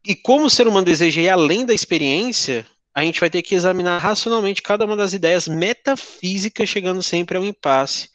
e 0.05 0.15
como 0.15 0.45
o 0.45 0.49
ser 0.49 0.67
humano 0.67 0.85
deseja 0.85 1.21
ir 1.21 1.29
além 1.29 1.65
da 1.65 1.73
experiência, 1.73 2.65
a 2.93 3.03
gente 3.03 3.19
vai 3.19 3.29
ter 3.29 3.41
que 3.41 3.55
examinar 3.55 3.97
racionalmente 3.99 4.61
cada 4.61 4.85
uma 4.85 4.95
das 4.95 5.13
ideias 5.13 5.47
metafísicas, 5.47 6.69
chegando 6.69 7.01
sempre 7.01 7.37
ao 7.37 7.45
impasse, 7.45 8.09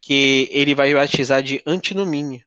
que 0.00 0.48
ele 0.52 0.74
vai 0.74 0.94
batizar 0.94 1.42
de 1.42 1.60
antinomínio. 1.66 2.42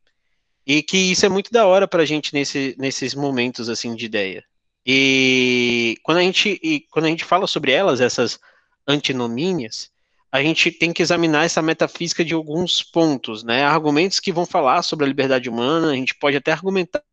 E 0.65 0.81
que 0.81 0.97
isso 0.97 1.25
é 1.25 1.29
muito 1.29 1.51
da 1.51 1.65
hora 1.65 1.87
para 1.87 2.03
a 2.03 2.05
gente 2.05 2.33
nesse, 2.33 2.75
nesses 2.77 3.13
momentos 3.13 3.69
assim 3.69 3.93
de 3.95 4.05
ideia. 4.05 4.43
E 4.89 5.98
quando 6.01 6.20
a 6.20 6.22
gente, 6.22 6.58
e 6.63 6.79
quando 6.89 7.06
a 7.06 7.10
gente 7.10 7.25
fala 7.25 7.46
sobre 7.46 7.74
elas, 7.74 8.00
essas 8.00 8.39
antinomínias, 8.88 9.91
a 10.32 10.41
gente 10.41 10.72
tem 10.72 10.94
que 10.94 11.01
examinar 11.01 11.44
essa 11.44 11.62
metafísica 11.62 12.24
de 12.24 12.34
alguns 12.34 12.82
pontos, 12.82 13.44
né? 13.44 13.65
Argumentos 13.65 14.22
que 14.22 14.32
vão 14.32 14.46
falar 14.46 14.82
sobre 14.84 15.03
a 15.03 15.08
liberdade 15.08 15.50
humana, 15.50 15.91
a 15.91 15.96
gente 15.96 16.15
pode 16.15 16.38
até 16.38 16.53
argumentar 16.53 17.03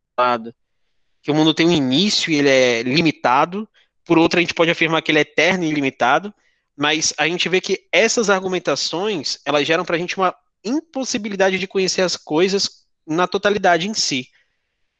que 1.21 1.33
o 1.33 1.35
mundo 1.35 1.53
tem 1.53 1.67
um 1.67 1.73
início 1.73 2.31
e 2.31 2.37
ele 2.37 2.49
é 2.49 2.83
limitado, 2.83 3.69
por 4.05 4.19
outra 4.19 4.39
a 4.39 4.43
gente 4.43 4.55
pode 4.55 4.71
afirmar 4.71 5.03
que 5.03 5.11
ele 5.11 5.19
é 5.19 5.23
eterno 5.23 5.65
e 5.65 5.69
ilimitado, 5.69 6.33
mas 6.77 7.13
a 7.19 7.27
gente 7.27 7.49
vê 7.49 7.61
que 7.61 7.89
essas 7.91 8.31
argumentações, 8.31 9.39
elas 9.45 9.67
geram 9.67 9.85
para 9.85 9.97
a 9.97 9.99
gente 9.99 10.17
uma 10.17 10.33
impossibilidade 10.63 11.59
de 11.59 11.67
conhecer 11.67 12.03
as 12.03 12.17
coisas 12.17 12.85
na 13.05 13.27
totalidade 13.27 13.89
em 13.89 13.95
si. 13.95 14.29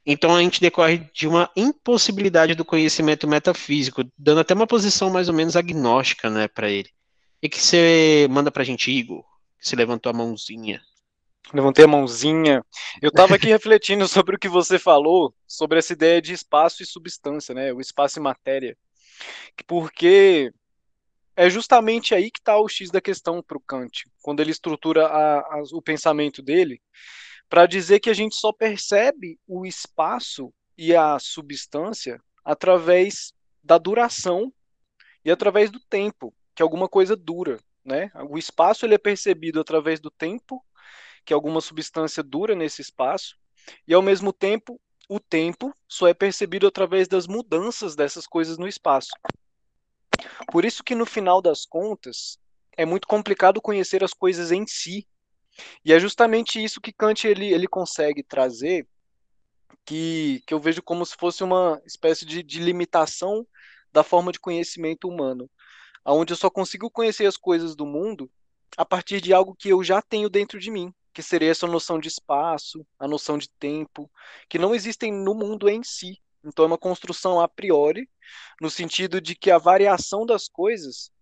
Então 0.07 0.35
a 0.35 0.41
gente 0.43 0.61
decorre 0.61 1.09
de 1.15 1.27
uma 1.27 1.51
impossibilidade 1.57 2.55
do 2.55 2.65
conhecimento 2.65 3.27
metafísico, 3.27 4.05
dando 4.19 4.41
até 4.41 4.53
uma 4.53 4.67
posição 4.67 5.11
mais 5.11 5.29
ou 5.29 5.35
menos 5.35 5.57
agnóstica, 5.57 6.29
né, 6.29 6.47
para 6.47 6.71
ele. 6.71 6.91
E 7.43 7.49
que 7.49 7.61
você 7.61 8.27
manda 8.31 8.51
pra 8.51 8.65
gente, 8.65 8.91
Igor? 8.91 9.23
Que 9.59 9.69
você 9.69 9.77
levantou 9.77 10.11
a 10.11 10.15
mãozinha. 10.15 10.81
Levantei 11.53 11.85
a 11.85 11.89
mãozinha. 11.89 12.65
Eu 13.01 13.09
estava 13.09 13.35
aqui 13.35 13.47
refletindo 13.49 14.07
sobre 14.09 14.37
o 14.37 14.39
que 14.39 14.49
você 14.49 14.79
falou, 14.79 15.35
sobre 15.47 15.79
essa 15.79 15.93
ideia 15.93 16.21
de 16.21 16.33
espaço 16.33 16.83
e 16.83 16.87
substância, 16.87 17.55
né? 17.55 17.73
O 17.73 17.81
espaço 17.81 18.19
e 18.19 18.23
matéria. 18.23 18.77
Porque 19.67 20.53
é 21.37 21.51
justamente 21.51 22.15
aí 22.15 22.31
que 22.31 22.39
está 22.39 22.59
o 22.59 22.69
X 22.69 22.91
da 22.91 23.01
questão 23.01 23.43
para 23.43 23.57
o 23.57 23.61
Kant, 23.61 24.05
quando 24.23 24.41
ele 24.41 24.51
estrutura 24.51 25.07
a, 25.07 25.39
a, 25.39 25.63
o 25.73 25.83
pensamento 25.83 26.41
dele 26.43 26.81
para 27.55 27.67
dizer 27.67 28.01
que 28.01 28.11
a 28.11 28.15
gente 28.15 28.35
só 28.35 28.53
percebe 28.53 29.39
o 29.47 29.65
espaço 29.65 30.53
e 30.77 30.93
a 30.93 31.21
substância 31.21 32.21
através 32.45 33.33
da 33.63 33.79
duração 33.79 34.53
e 35.25 35.31
através 35.31 35.71
do 35.71 35.79
tempo, 35.79 36.35
que 36.53 36.65
alguma 36.65 36.89
coisa 36.89 37.15
dura, 37.15 37.61
né? 37.85 38.11
O 38.29 38.37
espaço 38.37 38.85
ele 38.85 38.97
é 38.97 38.99
percebido 38.99 39.61
através 39.61 40.01
do 40.01 40.11
tempo, 40.11 40.67
que 41.25 41.33
alguma 41.33 41.61
substância 41.61 42.25
dura 42.25 42.57
nesse 42.57 42.83
espaço, 42.83 43.37
e 43.87 43.95
ao 43.95 44.03
mesmo 44.03 44.33
tempo 44.33 44.81
o 45.09 45.21
tempo 45.21 45.73
só 45.87 46.09
é 46.09 46.13
percebido 46.13 46.67
através 46.67 47.07
das 47.07 47.29
mudanças 47.29 47.95
dessas 47.95 48.27
coisas 48.27 48.59
no 48.59 48.67
espaço. 48.67 49.13
Por 50.51 50.65
isso 50.65 50.83
que 50.83 50.97
no 50.97 51.07
final 51.07 51.41
das 51.41 51.65
contas 51.65 52.37
é 52.77 52.85
muito 52.85 53.07
complicado 53.07 53.63
conhecer 53.63 54.03
as 54.03 54.13
coisas 54.13 54.51
em 54.51 54.67
si, 54.67 55.07
e 55.85 55.93
é 55.93 56.01
justamente 56.01 56.63
isso 56.63 56.81
que 56.81 56.93
Kant 56.93 57.27
ele, 57.27 57.53
ele 57.53 57.67
consegue 57.67 58.23
trazer, 58.23 58.87
que, 59.85 60.43
que 60.47 60.55
eu 60.55 60.61
vejo 60.61 60.83
como 60.83 61.05
se 61.05 61.15
fosse 61.17 61.45
uma 61.45 61.81
espécie 61.85 62.25
de, 62.25 62.43
de 62.43 62.61
limitação 62.61 63.47
da 63.93 64.03
forma 64.03 64.33
de 64.33 64.41
conhecimento 64.41 65.09
humano, 65.09 65.49
onde 66.05 66.33
eu 66.33 66.37
só 66.37 66.51
consigo 66.51 66.91
conhecer 66.91 67.27
as 67.27 67.37
coisas 67.37 67.77
do 67.77 67.87
mundo 67.87 68.31
a 68.77 68.85
partir 68.85 69.21
de 69.21 69.33
algo 69.33 69.55
que 69.55 69.69
eu 69.69 69.85
já 69.85 70.03
tenho 70.03 70.29
dentro 70.29 70.59
de 70.59 70.71
mim, 70.71 70.93
que 71.13 71.23
seria 71.23 71.51
essa 71.51 71.67
noção 71.67 71.99
de 71.99 72.09
espaço, 72.09 72.85
a 72.99 73.07
noção 73.07 73.39
de 73.39 73.49
tempo, 73.49 74.11
que 74.49 74.59
não 74.59 74.75
existem 74.75 75.13
no 75.13 75.35
mundo 75.35 75.69
em 75.69 75.83
si. 75.85 76.21
Então 76.45 76.65
é 76.65 76.69
uma 76.69 76.79
construção 76.79 77.41
a 77.41 77.49
priori, 77.49 78.09
no 78.61 78.69
sentido 78.69 79.21
de 79.21 79.35
que 79.35 79.51
a 79.51 79.59
variação 79.59 80.27
das 80.27 80.49
coisas 80.49 81.13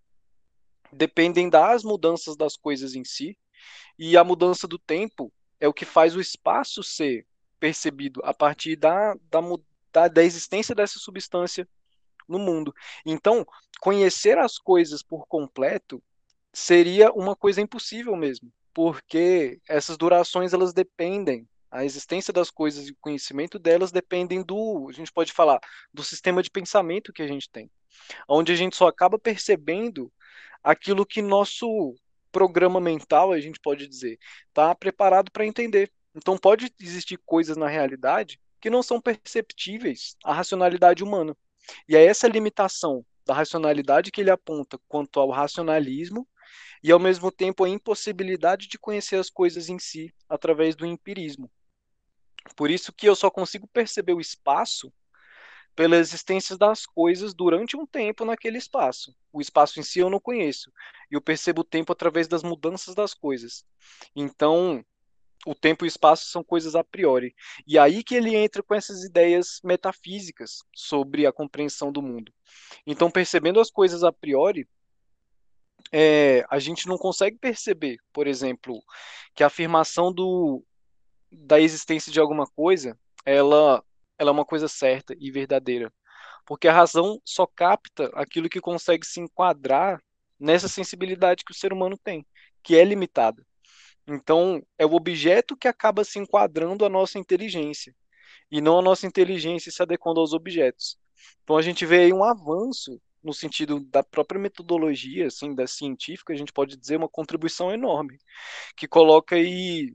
dependem 0.93 1.49
das 1.49 1.85
mudanças 1.85 2.37
das 2.37 2.57
coisas 2.57 2.95
em 2.95 3.05
si, 3.05 3.37
e 3.99 4.17
a 4.17 4.25
mudança 4.25 4.67
do 4.67 4.79
tempo 4.79 5.33
é 5.61 5.69
o 5.69 5.73
que 5.73 5.85
faz 5.85 6.17
o 6.17 6.21
espaço 6.21 6.83
ser 6.83 7.27
percebido 7.61 8.21
a 8.25 8.35
partir 8.35 8.75
da, 8.75 9.15
da, 9.31 9.41
da, 9.93 10.09
da 10.09 10.25
existência 10.25 10.75
dessa 10.75 10.99
substância 10.99 11.69
no 12.29 12.39
mundo. 12.39 12.75
Então, 13.07 13.47
conhecer 13.81 14.39
as 14.39 14.59
coisas 14.59 15.03
por 15.03 15.27
completo 15.27 16.03
seria 16.53 17.13
uma 17.13 17.37
coisa 17.37 17.61
impossível 17.61 18.17
mesmo, 18.17 18.53
porque 18.75 19.61
essas 19.69 19.97
durações 19.97 20.53
elas 20.53 20.73
dependem, 20.73 21.49
a 21.71 21.85
existência 21.85 22.33
das 22.33 22.51
coisas 22.51 22.89
e 22.89 22.93
o 22.93 22.97
conhecimento 23.01 23.59
delas 23.59 23.91
dependem 23.91 24.43
do, 24.43 24.89
a 24.91 24.93
gente 24.93 25.11
pode 25.11 25.33
falar, 25.33 25.59
do 25.93 26.05
sistema 26.05 26.43
de 26.43 26.51
pensamento 26.51 27.13
que 27.13 27.23
a 27.23 27.27
gente 27.27 27.49
tem, 27.51 27.71
onde 28.29 28.53
a 28.53 28.57
gente 28.57 28.77
só 28.77 28.89
acaba 28.89 29.19
percebendo 29.19 30.13
aquilo 30.63 31.07
que 31.07 31.23
nosso 31.23 31.95
programa 32.33 32.81
mental, 32.81 33.33
a 33.33 33.41
gente 33.41 33.61
pode 33.61 33.87
dizer, 33.87 34.19
está 34.49 34.75
preparado 34.75 35.31
para 35.31 35.47
entender. 35.47 35.93
Então 36.15 36.37
pode 36.37 36.73
existir 36.81 37.19
coisas 37.25 37.57
na 37.57 37.69
realidade 37.69 38.41
que 38.61 38.71
não 38.71 38.83
são 38.83 39.01
perceptíveis 39.01 40.17
à 40.25 40.33
racionalidade 40.33 41.05
humana. 41.05 41.37
E 41.89 41.97
é 41.97 42.05
essa 42.05 42.27
limitação 42.27 43.05
da 43.25 43.35
racionalidade 43.35 44.11
que 44.11 44.21
ele 44.21 44.31
aponta 44.31 44.79
quanto 44.89 45.21
ao 45.21 45.31
racionalismo 45.31 46.27
e 46.83 46.91
ao 46.91 46.99
mesmo 46.99 47.31
tempo 47.31 47.65
a 47.65 47.69
impossibilidade 47.69 48.69
de 48.69 48.79
conhecer 48.79 49.17
as 49.17 49.31
coisas 49.31 49.69
em 49.69 49.79
si 49.79 50.13
através 50.29 50.75
do 50.75 50.85
empirismo. 50.85 51.51
Por 52.57 52.71
isso 52.71 52.93
que 52.93 53.09
eu 53.09 53.15
só 53.15 53.31
consigo 53.31 53.69
perceber 53.69 54.15
o 54.15 54.21
espaço 54.21 54.93
pela 55.75 55.97
existência 55.97 56.57
das 56.57 56.85
coisas 56.85 57.33
durante 57.33 57.77
um 57.77 57.87
tempo 57.87 58.25
naquele 58.25 58.59
espaço. 58.59 59.15
O 59.33 59.41
espaço 59.41 59.81
em 59.81 59.83
si 59.83 60.01
eu 60.01 60.11
não 60.11 60.21
conheço. 60.21 60.71
E 61.11 61.15
eu 61.15 61.21
percebo 61.21 61.63
o 61.63 61.65
tempo 61.65 61.93
através 61.93 62.29
das 62.29 62.43
mudanças 62.43 62.95
das 62.95 63.15
coisas. 63.15 63.65
Então, 64.15 64.85
o 65.47 65.55
tempo 65.55 65.85
e 65.85 65.87
o 65.87 65.89
espaço 65.89 66.27
são 66.27 66.45
coisas 66.45 66.75
a 66.75 66.85
priori. 66.85 67.35
E 67.67 67.79
aí 67.79 68.05
que 68.05 68.15
ele 68.15 68.37
entra 68.37 68.63
com 68.63 68.75
essas 68.75 69.03
ideias 69.03 69.61
metafísicas 69.65 70.59
sobre 70.75 71.27
a 71.27 71.33
compreensão 71.33 71.91
do 71.91 72.03
mundo. 72.03 72.33
Então, 72.87 73.11
percebendo 73.11 73.59
as 73.59 73.71
coisas 73.71 74.05
a 74.05 74.13
priori, 74.13 74.69
é, 75.91 76.45
a 76.49 76.59
gente 76.59 76.87
não 76.87 76.97
consegue 76.97 77.39
perceber, 77.39 77.99
por 78.13 78.27
exemplo, 78.27 78.83
que 79.35 79.43
a 79.43 79.49
afirmação 79.49 80.13
do, 80.13 80.63
da 81.31 81.59
existência 81.59 82.13
de 82.13 82.21
alguma 82.21 82.47
coisa, 82.47 82.97
ela 83.25 83.83
ela 84.23 84.31
é 84.31 84.33
uma 84.33 84.45
coisa 84.45 84.69
certa 84.69 85.15
e 85.19 85.31
verdadeira. 85.31 85.93
Porque 86.47 86.69
a 86.69 86.73
razão 86.73 87.21
só 87.25 87.47
capta 87.47 88.11
aquilo 88.15 88.49
que 88.49 88.61
consegue 88.61 89.07
se 89.07 89.21
enquadrar 89.21 90.03
nessa 90.39 90.69
sensibilidade 90.69 91.45
que 91.45 91.53
o 91.53 91.57
ser 91.57 91.73
humano 91.73 91.97
tem, 92.03 92.27
que 92.63 92.77
é 92.77 92.85
limitada. 92.85 93.45
Então, 94.07 94.61
é 94.77 94.85
o 94.85 94.95
objeto 94.95 95.57
que 95.57 95.69
acaba 95.69 96.05
se 96.05 96.19
enquadrando 96.19 96.85
a 96.85 96.89
nossa 96.89 97.19
inteligência, 97.19 97.95
e 98.51 98.61
não 98.61 98.79
a 98.79 98.83
nossa 98.83 99.07
inteligência 99.07 99.71
se 99.71 99.83
adequando 99.83 100.21
aos 100.21 100.33
objetos. 100.33 100.99
Então, 101.45 101.57
a 101.57 101.63
gente 101.63 101.87
vê 101.87 102.01
aí 102.01 102.13
um 102.13 102.25
avanço 102.25 103.01
no 103.23 103.33
sentido 103.33 103.79
da 103.79 104.03
própria 104.03 104.41
metodologia, 104.41 105.29
assim, 105.29 105.55
da 105.55 105.67
científica, 105.67 106.33
a 106.33 106.37
gente 106.37 106.53
pode 106.53 106.77
dizer 106.77 106.97
uma 106.97 107.09
contribuição 107.09 107.73
enorme, 107.73 108.19
que 108.77 108.89
coloca 108.89 109.37
aí 109.37 109.95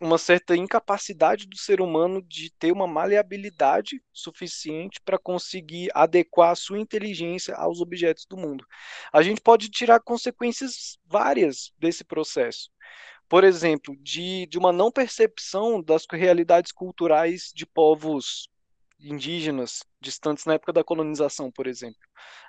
uma 0.00 0.18
certa 0.18 0.56
incapacidade 0.56 1.46
do 1.46 1.56
ser 1.56 1.80
humano 1.80 2.22
de 2.22 2.50
ter 2.52 2.70
uma 2.70 2.86
maleabilidade 2.86 4.02
suficiente 4.12 5.00
para 5.04 5.18
conseguir 5.18 5.90
adequar 5.94 6.50
a 6.50 6.56
sua 6.56 6.78
inteligência 6.78 7.54
aos 7.56 7.80
objetos 7.80 8.24
do 8.26 8.36
mundo. 8.36 8.64
A 9.12 9.22
gente 9.22 9.40
pode 9.40 9.68
tirar 9.68 10.00
consequências 10.00 10.98
várias 11.04 11.72
desse 11.78 12.04
processo. 12.04 12.70
Por 13.28 13.44
exemplo, 13.44 13.94
de, 14.00 14.46
de 14.46 14.56
uma 14.56 14.72
não 14.72 14.90
percepção 14.90 15.82
das 15.82 16.06
realidades 16.10 16.72
culturais 16.72 17.52
de 17.54 17.66
povos 17.66 18.48
indígenas 19.00 19.84
distantes 20.00 20.44
na 20.44 20.54
época 20.54 20.72
da 20.72 20.84
colonização, 20.84 21.50
por 21.50 21.66
exemplo, 21.66 22.00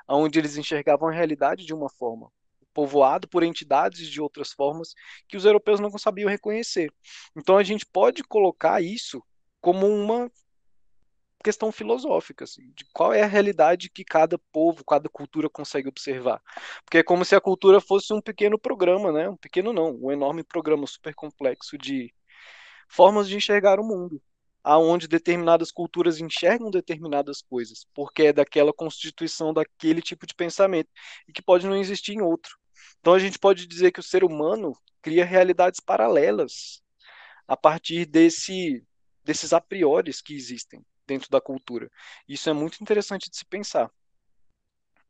onde 0.07 0.39
eles 0.39 0.57
enxergavam 0.57 1.09
a 1.09 1.11
realidade 1.11 1.65
de 1.65 1.73
uma 1.73 1.89
forma, 1.89 2.31
povoado 2.79 3.27
por 3.27 3.43
entidades 3.43 4.07
de 4.07 4.21
outras 4.21 4.53
formas 4.53 4.93
que 5.27 5.35
os 5.35 5.43
europeus 5.43 5.81
não 5.81 5.91
sabiam 5.97 6.29
reconhecer. 6.29 6.89
Então 7.35 7.57
a 7.57 7.63
gente 7.63 7.85
pode 7.85 8.23
colocar 8.23 8.81
isso 8.81 9.21
como 9.59 9.85
uma 9.85 10.31
questão 11.43 11.73
filosófica, 11.73 12.45
assim, 12.45 12.71
de 12.73 12.85
qual 12.93 13.13
é 13.13 13.21
a 13.21 13.27
realidade 13.27 13.89
que 13.89 14.05
cada 14.05 14.37
povo, 14.53 14.85
cada 14.85 15.09
cultura 15.09 15.49
consegue 15.49 15.89
observar. 15.89 16.41
Porque 16.85 16.99
é 16.99 17.03
como 17.03 17.25
se 17.25 17.35
a 17.35 17.41
cultura 17.41 17.81
fosse 17.81 18.13
um 18.13 18.21
pequeno 18.21 18.57
programa, 18.57 19.11
né? 19.11 19.27
Um 19.27 19.35
pequeno 19.35 19.73
não, 19.73 19.99
um 20.01 20.09
enorme 20.09 20.41
programa 20.41 20.87
super 20.87 21.13
complexo 21.13 21.77
de 21.77 22.13
formas 22.87 23.27
de 23.27 23.35
enxergar 23.35 23.77
o 23.77 23.83
mundo 23.83 24.21
aonde 24.63 25.07
determinadas 25.07 25.71
culturas 25.71 26.19
enxergam 26.19 26.69
determinadas 26.69 27.41
coisas, 27.41 27.85
porque 27.93 28.23
é 28.23 28.33
daquela 28.33 28.73
constituição 28.73 29.53
daquele 29.53 30.01
tipo 30.01 30.25
de 30.27 30.35
pensamento 30.35 30.89
e 31.27 31.33
que 31.33 31.41
pode 31.41 31.65
não 31.67 31.75
existir 31.75 32.13
em 32.13 32.21
outro. 32.21 32.58
Então 32.99 33.13
a 33.13 33.19
gente 33.19 33.39
pode 33.39 33.65
dizer 33.65 33.91
que 33.91 33.99
o 33.99 34.03
ser 34.03 34.23
humano 34.23 34.73
cria 35.01 35.25
realidades 35.25 35.79
paralelas 35.79 36.81
a 37.47 37.55
partir 37.55 38.05
desse 38.05 38.83
desses 39.23 39.53
a 39.53 39.61
priores 39.61 40.21
que 40.21 40.33
existem 40.33 40.83
dentro 41.05 41.29
da 41.29 41.41
cultura. 41.41 41.89
Isso 42.27 42.49
é 42.49 42.53
muito 42.53 42.81
interessante 42.81 43.29
de 43.29 43.37
se 43.37 43.45
pensar. 43.45 43.91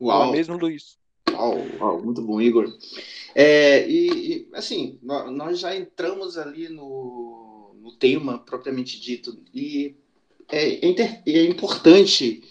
Uau. 0.02 0.26
Não 0.26 0.34
é 0.34 0.38
mesmo, 0.38 0.58
Luiz? 0.58 0.98
Uau, 1.30 1.58
uau, 1.80 2.04
muito 2.04 2.22
bom, 2.22 2.42
Igor. 2.42 2.68
É, 3.36 3.88
e, 3.88 4.10
e, 4.10 4.50
assim, 4.54 5.00
nós 5.02 5.60
já 5.60 5.76
entramos 5.76 6.38
ali 6.38 6.70
no, 6.70 7.76
o 7.84 7.92
tema 7.98 8.40
propriamente 8.40 9.00
dito. 9.00 9.42
E 9.54 9.96
é, 10.50 10.86
é, 10.86 11.22
é 11.26 11.44
importante 11.46 12.44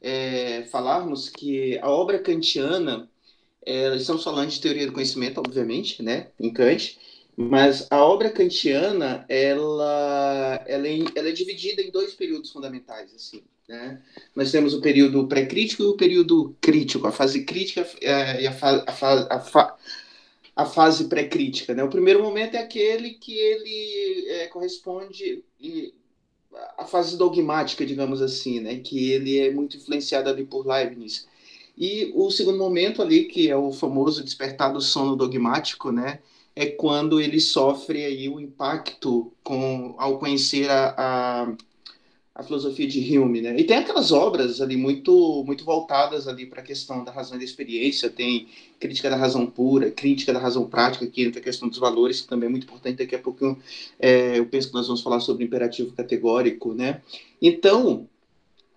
é, 0.00 0.64
falarmos 0.66 1.28
que 1.28 1.78
a 1.78 1.90
obra 1.90 2.18
kantiana, 2.18 3.10
é, 3.66 3.94
estamos 3.96 4.22
falando 4.22 4.48
de 4.48 4.60
teoria 4.60 4.86
do 4.86 4.92
conhecimento, 4.92 5.38
obviamente, 5.38 6.02
né, 6.02 6.28
em 6.38 6.52
Kant, 6.52 6.98
mas 7.36 7.86
a 7.90 8.02
obra 8.02 8.30
kantiana, 8.30 9.26
ela, 9.28 10.64
ela, 10.66 10.88
é, 10.88 10.98
ela 11.14 11.28
é 11.28 11.32
dividida 11.32 11.82
em 11.82 11.90
dois 11.90 12.14
períodos 12.14 12.50
fundamentais, 12.50 13.12
assim, 13.14 13.42
né? 13.68 14.00
Nós 14.34 14.50
temos 14.50 14.72
o 14.74 14.80
período 14.80 15.26
pré-crítico 15.26 15.82
e 15.82 15.86
o 15.86 15.96
período 15.96 16.56
crítico, 16.60 17.06
a 17.06 17.12
fase 17.12 17.44
crítica 17.44 17.86
é, 18.00 18.42
e 18.42 18.46
a, 18.46 18.52
fa, 18.52 18.84
a, 18.86 18.92
fa, 18.92 19.26
a, 19.28 19.40
fa, 19.40 19.76
a 20.54 20.64
fase 20.64 21.08
pré-crítica. 21.08 21.74
Né? 21.74 21.82
O 21.82 21.90
primeiro 21.90 22.22
momento 22.22 22.54
é 22.54 22.58
aquele 22.58 23.10
que 23.14 23.36
ele 23.36 24.26
é, 24.28 24.46
corresponde 24.46 25.44
à 26.78 26.84
fase 26.84 27.18
dogmática, 27.18 27.84
digamos 27.84 28.22
assim, 28.22 28.60
né? 28.60 28.76
que 28.76 29.10
ele 29.10 29.38
é 29.38 29.50
muito 29.50 29.76
influenciado 29.76 30.30
ali 30.30 30.44
por 30.44 30.66
Leibniz. 30.66 31.26
E 31.76 32.12
o 32.14 32.30
segundo 32.30 32.58
momento 32.58 33.02
ali, 33.02 33.24
que 33.24 33.50
é 33.50 33.56
o 33.56 33.72
famoso 33.72 34.24
despertar 34.24 34.72
do 34.72 34.80
sono 34.80 35.14
dogmático, 35.14 35.92
né? 35.92 36.20
é 36.56 36.64
quando 36.64 37.20
ele 37.20 37.38
sofre 37.38 38.02
aí 38.02 38.30
o 38.30 38.40
impacto 38.40 39.30
com, 39.44 39.94
ao 39.98 40.18
conhecer 40.18 40.70
a, 40.70 40.94
a 40.96 41.56
a 42.38 42.42
filosofia 42.42 42.86
de 42.86 43.18
Hume, 43.18 43.40
né? 43.40 43.58
E 43.58 43.64
tem 43.64 43.78
aquelas 43.78 44.12
obras 44.12 44.60
ali 44.60 44.76
muito 44.76 45.42
muito 45.46 45.64
voltadas 45.64 46.28
ali 46.28 46.44
para 46.44 46.60
a 46.60 46.62
questão 46.62 47.02
da 47.02 47.10
razão 47.10 47.36
e 47.36 47.38
da 47.38 47.44
experiência, 47.46 48.10
tem 48.10 48.46
crítica 48.78 49.08
da 49.08 49.16
razão 49.16 49.46
pura, 49.46 49.90
crítica 49.90 50.34
da 50.34 50.38
razão 50.38 50.68
prática, 50.68 51.06
que 51.06 51.22
entra 51.22 51.40
a 51.40 51.42
questão 51.42 51.66
dos 51.66 51.78
valores, 51.78 52.20
que 52.20 52.28
também 52.28 52.48
é 52.48 52.50
muito 52.50 52.64
importante. 52.64 52.98
Daqui 52.98 53.14
a 53.14 53.18
pouco 53.18 53.56
é, 53.98 54.38
eu 54.38 54.44
penso 54.44 54.68
que 54.68 54.74
nós 54.74 54.86
vamos 54.86 55.00
falar 55.00 55.20
sobre 55.20 55.46
imperativo 55.46 55.94
categórico, 55.94 56.74
né? 56.74 57.00
Então, 57.40 58.06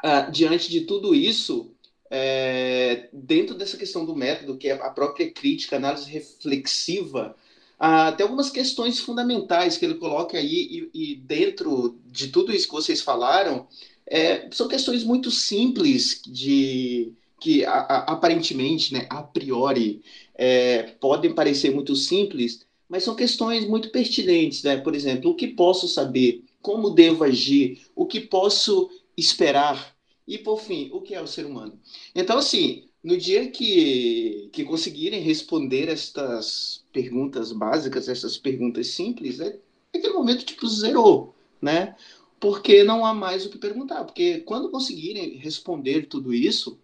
ah, 0.02 0.22
diante 0.22 0.70
de 0.70 0.82
tudo 0.82 1.14
isso, 1.14 1.70
é, 2.10 3.10
dentro 3.14 3.56
dessa 3.56 3.78
questão 3.78 4.06
do 4.06 4.16
método, 4.16 4.58
que 4.58 4.70
é 4.70 4.74
a 4.74 4.90
própria 4.90 5.32
crítica, 5.32 5.76
análise 5.76 6.10
reflexiva, 6.10 7.36
ah, 7.78 8.12
tem 8.12 8.24
algumas 8.24 8.50
questões 8.50 9.00
fundamentais 9.00 9.78
que 9.78 9.86
ele 9.86 9.96
coloca 9.96 10.38
aí, 10.38 10.90
e, 10.94 11.12
e 11.14 11.16
dentro 11.16 11.98
de 12.06 12.28
tudo 12.28 12.54
isso 12.54 12.68
que 12.68 12.74
vocês 12.74 13.02
falaram, 13.02 13.68
é, 14.06 14.50
são 14.52 14.68
questões 14.68 15.04
muito 15.04 15.32
simples 15.32 16.22
de 16.26 17.14
que 17.40 17.64
a, 17.64 17.72
a, 17.72 17.98
aparentemente, 18.14 18.94
né, 18.94 19.08
a 19.10 19.24
priori, 19.24 20.02
é, 20.36 20.84
podem 21.00 21.34
parecer 21.34 21.72
muito 21.74 21.96
simples, 21.96 22.66
mas 22.88 23.04
são 23.04 23.16
questões 23.16 23.66
muito 23.68 23.92
pertinentes, 23.92 24.64
né? 24.64 24.78
Por 24.78 24.96
exemplo, 24.96 25.32
o 25.32 25.36
que 25.36 25.48
posso 25.48 25.88
saber, 25.88 26.44
como 26.62 26.90
devo 26.90 27.24
agir, 27.24 27.82
o 27.96 28.06
que 28.06 28.20
posso 28.20 28.90
esperar 29.16 29.96
e, 30.30 30.38
por 30.38 30.62
fim, 30.62 30.92
o 30.94 31.02
que 31.02 31.16
é 31.16 31.22
o 31.22 31.26
ser 31.26 31.44
humano. 31.44 31.74
Então, 32.14 32.38
assim, 32.38 32.88
no 33.04 33.18
dia 33.18 33.50
que, 33.50 34.48
que 34.54 34.64
conseguirem 34.64 35.22
responder 35.22 35.90
estas 35.90 36.84
perguntas 36.94 37.52
básicas, 37.52 38.08
essas 38.08 38.38
perguntas 38.38 38.90
simples, 38.90 39.40
é, 39.40 39.58
aquele 39.92 40.14
momento 40.14 40.46
tipo 40.46 40.68
zerou, 40.68 41.34
né? 41.60 41.96
Porque 42.40 42.84
não 42.84 43.04
há 43.04 43.12
mais 43.12 43.44
o 43.44 43.50
que 43.50 43.58
perguntar. 43.58 44.04
Porque 44.04 44.42
quando 44.42 44.70
conseguirem 44.70 45.36
responder 45.38 46.06
tudo 46.06 46.32
isso, 46.32 46.80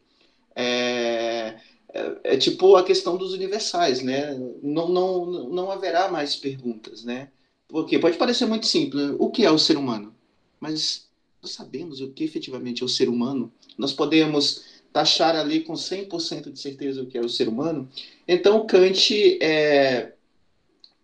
é, 0.56 1.60
é, 1.94 2.18
é, 2.24 2.38
tipo 2.38 2.76
a 2.76 2.84
questão 2.84 3.16
dos 3.16 3.32
universais, 3.32 4.02
né? 4.02 4.34
Não, 4.64 4.90
não, 4.90 5.26
não 5.50 5.72
haverá 5.72 6.10
mais 6.10 6.36
perguntas, 6.36 7.04
né? 7.04 7.30
Porque 7.68 8.00
pode 8.00 8.18
parecer 8.18 8.48
muito 8.48 8.66
simples. 8.66 9.16
O 9.20 9.30
que 9.30 9.46
é 9.46 9.52
o 9.52 9.60
ser 9.60 9.78
humano? 9.78 10.16
Mas 10.60 11.08
sabemos 11.52 12.02
o 12.02 12.12
que 12.12 12.24
efetivamente 12.24 12.82
é 12.82 12.86
o 12.86 12.90
ser 12.90 13.10
humano. 13.10 13.52
Nós 13.78 13.94
podemos 13.94 14.64
taxar 14.92 15.36
ali 15.36 15.62
com 15.62 15.74
100% 15.74 16.52
de 16.52 16.60
certeza 16.60 17.02
o 17.02 17.06
que 17.06 17.18
é 17.18 17.22
o 17.22 17.30
ser 17.30 17.50
humano. 17.50 17.90
Então, 18.28 18.66
Kant 18.66 19.38
é, 19.42 20.14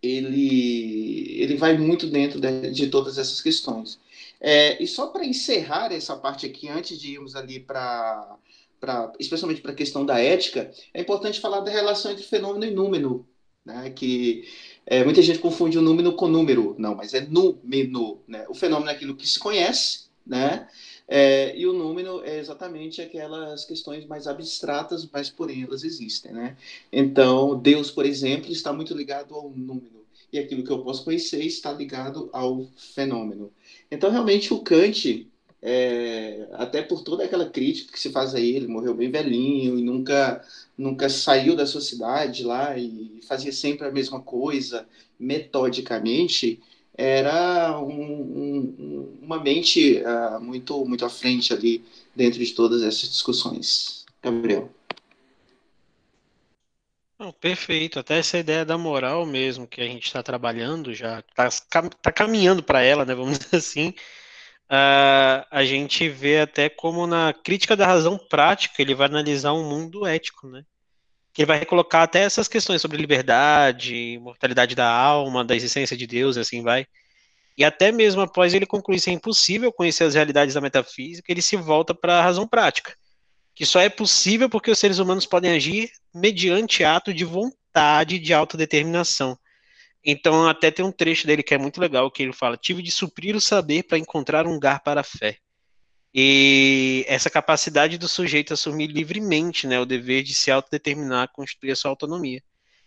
ele, 0.02 1.36
ele 1.38 1.56
vai 1.56 1.76
muito 1.76 2.06
dentro 2.06 2.40
de, 2.40 2.70
de 2.70 2.88
todas 2.88 3.18
essas 3.18 3.40
questões. 3.40 4.00
É, 4.40 4.82
e 4.82 4.86
só 4.88 5.06
para 5.06 5.24
encerrar 5.24 5.92
essa 5.92 6.16
parte 6.16 6.44
aqui, 6.44 6.68
antes 6.68 6.98
de 6.98 7.12
irmos 7.12 7.36
ali 7.36 7.60
para, 7.60 8.36
especialmente 9.20 9.60
para 9.60 9.70
a 9.70 9.76
questão 9.76 10.04
da 10.04 10.18
ética, 10.18 10.72
é 10.92 11.00
importante 11.00 11.38
falar 11.38 11.60
da 11.60 11.70
relação 11.70 12.10
entre 12.10 12.24
fenômeno 12.24 12.64
e 12.64 12.74
número, 12.74 13.24
né? 13.64 13.90
que 13.90 14.48
é, 14.84 15.04
muita 15.04 15.22
gente 15.22 15.38
confunde 15.38 15.78
o 15.78 15.82
número 15.82 16.14
com 16.14 16.26
número, 16.26 16.74
não, 16.76 16.96
mas 16.96 17.14
é 17.14 17.20
número. 17.20 18.20
Né? 18.26 18.44
O 18.48 18.54
fenômeno 18.54 18.90
é 18.90 18.94
aquilo 18.94 19.14
que 19.14 19.28
se 19.28 19.38
conhece, 19.38 20.01
né? 20.26 20.68
É, 21.08 21.56
e 21.56 21.66
o 21.66 21.72
número 21.72 22.22
é 22.24 22.38
exatamente 22.38 23.02
aquelas 23.02 23.64
questões 23.64 24.06
mais 24.06 24.26
abstratas, 24.26 25.08
mas 25.12 25.28
porém 25.28 25.64
elas 25.64 25.84
existem, 25.84 26.32
né? 26.32 26.56
Então, 26.92 27.58
Deus, 27.58 27.90
por 27.90 28.06
exemplo, 28.06 28.50
está 28.50 28.72
muito 28.72 28.94
ligado 28.94 29.34
ao 29.34 29.50
número. 29.50 30.02
E 30.32 30.38
aquilo 30.38 30.64
que 30.64 30.70
eu 30.70 30.82
posso 30.82 31.04
conhecer 31.04 31.44
está 31.44 31.70
ligado 31.72 32.30
ao 32.32 32.66
fenômeno. 32.94 33.52
Então, 33.90 34.10
realmente, 34.10 34.54
o 34.54 34.60
Kant, 34.60 35.28
é, 35.60 36.48
até 36.54 36.80
por 36.80 37.02
toda 37.02 37.24
aquela 37.24 37.50
crítica 37.50 37.92
que 37.92 38.00
se 38.00 38.10
faz 38.10 38.34
a 38.34 38.40
ele, 38.40 38.66
morreu 38.66 38.94
bem 38.94 39.10
velhinho 39.10 39.78
e 39.78 39.82
nunca, 39.82 40.42
nunca 40.76 41.08
saiu 41.10 41.54
da 41.54 41.66
sociedade 41.66 42.44
lá 42.44 42.76
e 42.78 43.20
fazia 43.28 43.52
sempre 43.52 43.86
a 43.86 43.92
mesma 43.92 44.20
coisa 44.22 44.86
metodicamente, 45.20 46.60
era 46.94 47.78
um, 47.78 47.90
um, 47.90 49.18
uma 49.22 49.42
mente 49.42 50.02
uh, 50.02 50.40
muito, 50.40 50.84
muito 50.84 51.04
à 51.04 51.10
frente 51.10 51.52
ali 51.52 51.84
dentro 52.14 52.38
de 52.38 52.52
todas 52.52 52.82
essas 52.82 53.08
discussões. 53.08 54.04
Gabriel. 54.22 54.70
Não, 57.18 57.32
perfeito. 57.32 57.98
Até 57.98 58.18
essa 58.18 58.38
ideia 58.38 58.64
da 58.64 58.76
moral 58.76 59.24
mesmo 59.24 59.66
que 59.66 59.80
a 59.80 59.84
gente 59.84 60.06
está 60.06 60.22
trabalhando 60.22 60.92
já 60.92 61.20
está 61.20 61.48
tá 62.02 62.12
caminhando 62.12 62.62
para 62.62 62.82
ela, 62.82 63.04
né? 63.04 63.14
Vamos 63.14 63.38
dizer 63.40 63.56
assim. 63.56 63.94
Uh, 64.68 65.44
a 65.50 65.64
gente 65.64 66.08
vê 66.08 66.40
até 66.40 66.68
como 66.68 67.06
na 67.06 67.32
crítica 67.32 67.76
da 67.76 67.86
razão 67.86 68.18
prática 68.18 68.80
ele 68.80 68.94
vai 68.94 69.06
analisar 69.06 69.52
um 69.52 69.68
mundo 69.68 70.06
ético, 70.06 70.48
né? 70.48 70.64
Que 71.32 71.46
vai 71.46 71.64
colocar 71.64 72.02
até 72.02 72.20
essas 72.20 72.48
questões 72.48 72.82
sobre 72.82 72.98
liberdade, 72.98 74.18
mortalidade 74.20 74.74
da 74.74 74.90
alma, 74.90 75.44
da 75.44 75.56
existência 75.56 75.96
de 75.96 76.06
Deus, 76.06 76.36
assim 76.36 76.62
vai. 76.62 76.86
E 77.56 77.64
até 77.64 77.92
mesmo 77.92 78.20
após 78.20 78.54
ele 78.54 78.66
concluir 78.66 79.00
ser 79.00 79.10
impossível 79.10 79.72
conhecer 79.72 80.04
as 80.04 80.14
realidades 80.14 80.54
da 80.54 80.60
metafísica, 80.60 81.30
ele 81.30 81.42
se 81.42 81.56
volta 81.56 81.94
para 81.94 82.18
a 82.18 82.22
razão 82.22 82.46
prática, 82.46 82.96
que 83.54 83.66
só 83.66 83.80
é 83.80 83.88
possível 83.88 84.48
porque 84.48 84.70
os 84.70 84.78
seres 84.78 84.98
humanos 84.98 85.26
podem 85.26 85.52
agir 85.52 85.90
mediante 86.14 86.84
ato 86.84 87.12
de 87.12 87.24
vontade 87.24 88.18
de 88.18 88.32
autodeterminação. 88.32 89.38
Então, 90.04 90.48
até 90.48 90.70
tem 90.70 90.84
um 90.84 90.90
trecho 90.90 91.26
dele 91.26 91.42
que 91.42 91.54
é 91.54 91.58
muito 91.58 91.80
legal, 91.80 92.10
que 92.10 92.22
ele 92.22 92.32
fala: 92.32 92.56
Tive 92.56 92.82
de 92.82 92.90
suprir 92.90 93.36
o 93.36 93.40
saber 93.40 93.84
para 93.84 93.98
encontrar 93.98 94.46
um 94.46 94.54
lugar 94.54 94.80
para 94.82 95.00
a 95.02 95.04
fé. 95.04 95.38
E 96.14 97.04
essa 97.08 97.30
capacidade 97.30 97.96
do 97.96 98.08
sujeito 98.08 98.52
assumir 98.52 98.88
livremente 98.88 99.66
né, 99.66 99.80
o 99.80 99.86
dever 99.86 100.22
de 100.22 100.34
se 100.34 100.50
autodeterminar, 100.50 101.32
constituir 101.32 101.72
a 101.72 101.76
sua 101.76 101.90
autonomia. 101.90 102.42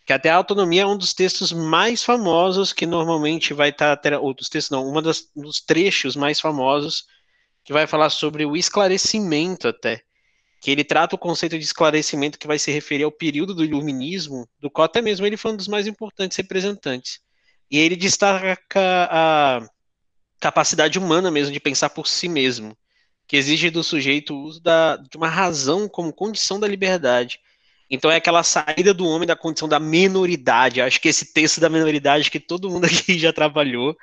Que 0.05 0.13
até 0.13 0.29
a 0.29 0.35
autonomia 0.35 0.83
é 0.83 0.85
um 0.85 0.97
dos 0.97 1.13
textos 1.13 1.51
mais 1.51 2.03
famosos 2.03 2.71
que 2.71 2.85
normalmente 2.85 3.53
vai 3.53 3.69
estar. 3.69 3.97
Tá, 3.97 4.19
ou 4.19 4.33
dos 4.33 4.49
textos, 4.49 4.69
não, 4.69 4.87
um 4.87 5.01
dos 5.41 5.61
trechos 5.61 6.15
mais 6.15 6.39
famosos 6.39 7.05
que 7.63 7.73
vai 7.73 7.87
falar 7.87 8.11
sobre 8.11 8.45
o 8.45 8.55
esclarecimento 8.55 9.67
até 9.67 10.03
que 10.65 10.71
ele 10.71 10.83
trata 10.83 11.15
o 11.15 11.19
conceito 11.19 11.59
de 11.59 11.63
esclarecimento 11.63 12.39
que 12.39 12.47
vai 12.47 12.57
se 12.57 12.71
referir 12.71 13.03
ao 13.03 13.11
período 13.11 13.53
do 13.53 13.63
iluminismo, 13.63 14.49
do 14.59 14.67
qual 14.67 14.85
até 14.85 14.99
mesmo 14.99 15.23
ele 15.23 15.37
foi 15.37 15.51
um 15.51 15.55
dos 15.55 15.67
mais 15.67 15.85
importantes 15.85 16.35
representantes. 16.35 17.19
E 17.69 17.77
ele 17.77 17.95
destaca 17.95 18.57
a 18.73 19.61
capacidade 20.39 20.97
humana 20.97 21.29
mesmo 21.29 21.53
de 21.53 21.59
pensar 21.59 21.91
por 21.91 22.07
si 22.07 22.27
mesmo, 22.27 22.75
que 23.27 23.37
exige 23.37 23.69
do 23.69 23.83
sujeito 23.83 24.35
o 24.35 24.43
uso 24.43 24.61
da, 24.61 24.97
de 24.97 25.17
uma 25.17 25.27
razão 25.27 25.87
como 25.87 26.13
condição 26.13 26.59
da 26.59 26.67
liberdade. 26.67 27.39
Então 27.89 28.09
é 28.09 28.15
aquela 28.15 28.43
saída 28.43 28.93
do 28.93 29.07
homem 29.07 29.27
da 29.27 29.35
condição 29.35 29.67
da 29.67 29.79
menoridade. 29.79 30.81
Acho 30.81 30.99
que 30.99 31.09
esse 31.09 31.33
texto 31.33 31.59
da 31.59 31.69
menoridade 31.69 32.31
que 32.31 32.39
todo 32.39 32.69
mundo 32.69 32.85
aqui 32.87 33.17
já 33.17 33.31
trabalhou, 33.31 33.95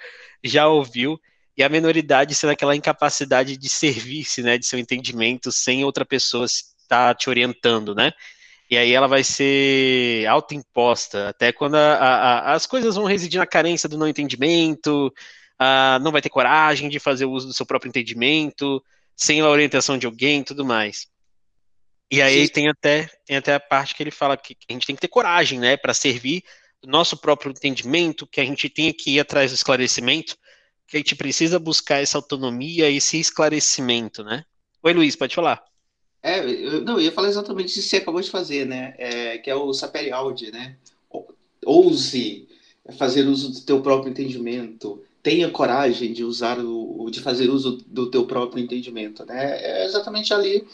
já 0.42 0.68
ouviu, 0.68 1.20
e 1.56 1.62
a 1.62 1.68
menoridade 1.68 2.34
sendo 2.34 2.50
aquela 2.50 2.74
incapacidade 2.74 3.56
de 3.56 3.68
servir-se, 3.68 4.42
né, 4.42 4.56
de 4.56 4.66
seu 4.66 4.78
entendimento, 4.78 5.52
sem 5.52 5.84
outra 5.84 6.04
pessoa 6.04 6.46
estar 6.46 7.14
te 7.14 7.28
orientando, 7.28 7.94
né? 7.94 8.12
E 8.70 8.76
aí 8.76 8.92
ela 8.92 9.06
vai 9.06 9.22
ser 9.22 10.26
autoimposta, 10.26 11.28
até 11.28 11.52
quando 11.52 11.74
a, 11.74 11.94
a, 11.94 12.52
as 12.54 12.66
coisas 12.66 12.94
vão 12.94 13.04
residir 13.04 13.38
na 13.38 13.46
carência 13.46 13.86
do 13.86 13.98
não 13.98 14.08
entendimento, 14.08 15.12
a, 15.58 15.98
não 16.00 16.10
vai 16.10 16.22
ter 16.22 16.30
coragem 16.30 16.88
de 16.88 16.98
fazer 16.98 17.26
o 17.26 17.32
uso 17.32 17.48
do 17.48 17.52
seu 17.52 17.66
próprio 17.66 17.90
entendimento, 17.90 18.82
sem 19.16 19.40
a 19.40 19.48
orientação 19.48 19.98
de 19.98 20.06
alguém 20.06 20.42
tudo 20.42 20.64
mais. 20.64 21.06
E 22.10 22.20
aí 22.20 22.48
tem 22.48 22.68
até, 22.68 23.08
tem 23.24 23.36
até 23.36 23.54
a 23.54 23.60
parte 23.60 23.94
que 23.94 24.02
ele 24.02 24.10
fala 24.10 24.36
que 24.36 24.56
a 24.68 24.72
gente 24.72 24.86
tem 24.86 24.94
que 24.94 25.00
ter 25.00 25.08
coragem, 25.08 25.58
né, 25.58 25.76
para 25.76 25.94
servir 25.94 26.44
o 26.84 26.86
nosso 26.86 27.16
próprio 27.16 27.50
entendimento, 27.50 28.26
que 28.26 28.40
a 28.40 28.44
gente 28.44 28.68
tem 28.68 28.92
que 28.92 29.12
ir 29.12 29.20
atrás 29.20 29.50
do 29.50 29.54
esclarecimento, 29.54 30.36
que 30.86 30.96
a 30.96 31.00
gente 31.00 31.16
precisa 31.16 31.58
buscar 31.58 32.02
essa 32.02 32.18
autonomia, 32.18 32.90
esse 32.90 33.18
esclarecimento, 33.18 34.22
né? 34.22 34.44
Oi, 34.82 34.92
Luiz, 34.92 35.16
pode 35.16 35.34
falar. 35.34 35.64
É, 36.22 36.40
eu, 36.40 36.82
não, 36.82 36.94
eu 36.94 37.02
ia 37.02 37.12
falar 37.12 37.28
exatamente 37.28 37.70
isso 37.70 37.82
que 37.82 37.88
você 37.88 37.96
acabou 37.96 38.20
de 38.20 38.30
fazer, 38.30 38.66
né? 38.66 38.94
É, 38.98 39.38
que 39.38 39.48
é 39.48 39.54
o 39.54 39.72
Sapere 39.72 40.12
Aude, 40.12 40.50
né? 40.50 40.76
Ouse 41.64 42.48
fazer 42.98 43.26
uso 43.26 43.52
do 43.52 43.60
teu 43.60 43.80
próprio 43.80 44.10
entendimento, 44.10 45.02
tenha 45.22 45.50
coragem 45.50 46.12
de 46.12 46.24
usar 46.24 46.58
o, 46.58 47.08
de 47.10 47.20
fazer 47.20 47.48
uso 47.48 47.78
do 47.86 48.10
teu 48.10 48.26
próprio 48.26 48.62
entendimento, 48.62 49.24
né? 49.24 49.60
É 49.62 49.84
exatamente 49.84 50.34
ali. 50.34 50.66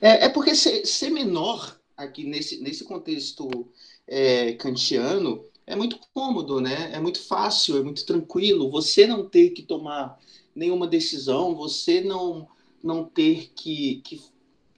É, 0.00 0.26
é 0.26 0.28
porque 0.28 0.54
ser, 0.54 0.86
ser 0.86 1.10
menor 1.10 1.76
aqui 1.96 2.24
nesse, 2.24 2.60
nesse 2.60 2.84
contexto 2.84 3.66
é, 4.06 4.52
kantiano 4.52 5.44
é 5.66 5.74
muito 5.74 5.98
cômodo, 6.14 6.60
né? 6.60 6.92
É 6.92 7.00
muito 7.00 7.20
fácil, 7.20 7.76
é 7.78 7.82
muito 7.82 8.06
tranquilo. 8.06 8.70
Você 8.70 9.06
não 9.06 9.28
ter 9.28 9.50
que 9.50 9.62
tomar 9.62 10.18
nenhuma 10.54 10.86
decisão, 10.86 11.54
você 11.54 12.00
não 12.00 12.48
não 12.82 13.04
ter 13.04 13.50
que, 13.56 14.00
que, 14.04 14.20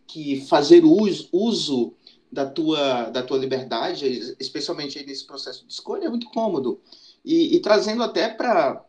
que 0.06 0.40
fazer 0.46 0.82
uso, 0.82 1.28
uso 1.30 1.92
da 2.32 2.46
tua 2.46 3.10
da 3.10 3.22
tua 3.22 3.36
liberdade, 3.36 4.34
especialmente 4.40 5.04
nesse 5.04 5.26
processo 5.26 5.66
de 5.66 5.72
escolha, 5.72 6.06
é 6.06 6.08
muito 6.08 6.30
cômodo. 6.30 6.80
E, 7.22 7.54
e 7.56 7.60
trazendo 7.60 8.02
até 8.02 8.28
para 8.28 8.82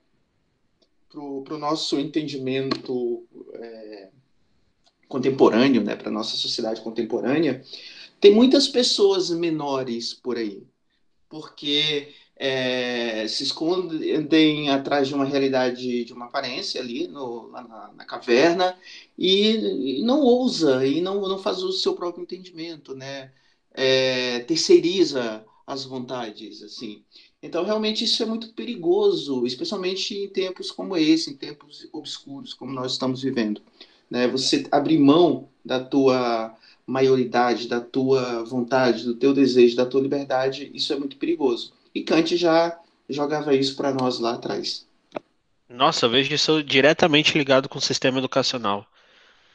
o 1.17 1.57
nosso 1.57 1.99
entendimento 1.99 3.25
é, 3.53 4.09
contemporâneo, 5.07 5.83
né, 5.83 5.95
para 5.95 6.11
nossa 6.11 6.37
sociedade 6.37 6.81
contemporânea, 6.81 7.63
tem 8.19 8.33
muitas 8.33 8.67
pessoas 8.67 9.29
menores 9.29 10.13
por 10.13 10.37
aí, 10.37 10.63
porque 11.27 12.13
é, 12.35 13.27
se 13.27 13.43
escondem 13.43 14.69
atrás 14.69 15.07
de 15.09 15.13
uma 15.13 15.25
realidade, 15.25 16.05
de 16.05 16.13
uma 16.13 16.25
aparência 16.25 16.79
ali 16.79 17.07
no, 17.07 17.49
na, 17.51 17.91
na, 17.93 18.05
caverna 18.05 18.77
e, 19.17 19.99
e, 19.99 20.03
não 20.03 20.21
ousa 20.21 20.85
e 20.85 21.01
não, 21.01 21.19
não 21.21 21.37
faz 21.37 21.61
o 21.61 21.73
seu 21.73 21.93
próprio 21.93 22.23
entendimento, 22.23 22.95
né? 22.95 23.31
É, 23.73 24.39
terceiriza 24.39 25.45
as 25.67 25.83
vontades, 25.83 26.63
assim. 26.63 27.03
Então, 27.41 27.63
realmente, 27.63 28.03
isso 28.03 28.21
é 28.21 28.25
muito 28.25 28.53
perigoso, 28.53 29.45
especialmente 29.45 30.13
em 30.13 30.27
tempos 30.27 30.71
como 30.71 30.97
esse, 30.97 31.31
em 31.31 31.35
tempos 31.35 31.87
obscuros 31.93 32.53
como 32.53 32.73
nós 32.73 32.93
estamos 32.93 33.21
vivendo. 33.21 33.61
Né? 34.09 34.27
Você 34.27 34.67
abrir 34.71 34.99
mão 34.99 35.47
da 35.63 35.79
tua 35.79 36.53
maioridade, 36.85 37.67
da 37.67 37.79
tua 37.79 38.43
vontade, 38.43 39.05
do 39.05 39.13
teu 39.13 39.33
desejo, 39.33 39.75
da 39.75 39.85
tua 39.85 40.01
liberdade, 40.01 40.69
isso 40.73 40.91
é 40.91 40.97
muito 40.97 41.17
perigoso. 41.17 41.71
E 41.93 42.01
Kant 42.01 42.35
já 42.35 42.77
jogava 43.07 43.55
isso 43.55 43.75
para 43.75 43.93
nós 43.93 44.19
lá 44.19 44.33
atrás. 44.33 44.85
Nossa, 45.69 46.07
eu 46.07 46.09
vejo 46.09 46.33
isso 46.33 46.63
diretamente 46.63 47.37
ligado 47.37 47.69
com 47.69 47.77
o 47.77 47.81
sistema 47.81 48.17
educacional. 48.17 48.85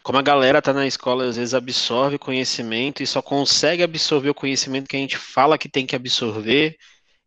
Como 0.02 0.18
a 0.18 0.22
galera 0.22 0.62
tá 0.62 0.72
na 0.72 0.86
escola, 0.86 1.24
às 1.24 1.36
vezes 1.36 1.54
absorve 1.54 2.18
conhecimento 2.18 3.02
e 3.02 3.06
só 3.06 3.20
consegue 3.20 3.82
absorver 3.82 4.30
o 4.30 4.34
conhecimento 4.34 4.88
que 4.88 4.96
a 4.96 5.00
gente 5.00 5.16
fala 5.16 5.58
que 5.58 5.68
tem 5.68 5.86
que 5.86 5.96
absorver 5.96 6.78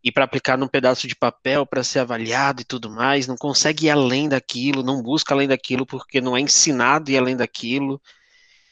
e 0.07 0.11
para 0.11 0.23
aplicar 0.23 0.57
num 0.57 0.69
pedaço 0.69 1.05
de 1.05 1.13
papel 1.13 1.65
para 1.65 1.83
ser 1.83 1.99
avaliado 1.99 2.61
e 2.61 2.63
tudo 2.63 2.89
mais, 2.89 3.27
não 3.27 3.35
consegue 3.35 3.87
ir 3.87 3.89
além 3.89 4.29
daquilo, 4.29 4.81
não 4.81 5.03
busca 5.03 5.33
além 5.33 5.49
daquilo 5.49 5.85
porque 5.85 6.21
não 6.21 6.37
é 6.37 6.39
ensinado 6.39 7.11
ir 7.11 7.17
além 7.17 7.35
daquilo 7.35 8.01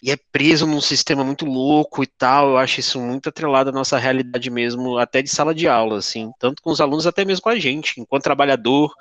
e 0.01 0.11
é 0.11 0.15
preso 0.15 0.65
num 0.65 0.79
sistema 0.79 1.25
muito 1.25 1.45
louco 1.45 2.01
e 2.03 2.07
tal. 2.07 2.51
Eu 2.51 2.57
acho 2.57 2.79
isso 2.79 3.01
muito 3.01 3.27
atrelado 3.27 3.69
à 3.69 3.73
nossa 3.73 3.97
realidade 3.97 4.49
mesmo, 4.49 4.97
até 4.97 5.21
de 5.21 5.29
sala 5.29 5.53
de 5.53 5.67
aula, 5.67 5.97
assim, 5.97 6.31
tanto 6.39 6.61
com 6.61 6.71
os 6.71 6.79
alunos, 6.79 7.05
até 7.05 7.25
mesmo 7.25 7.43
com 7.43 7.49
a 7.49 7.59
gente, 7.59 7.99
enquanto 7.99 8.23
trabalhador, 8.23 8.93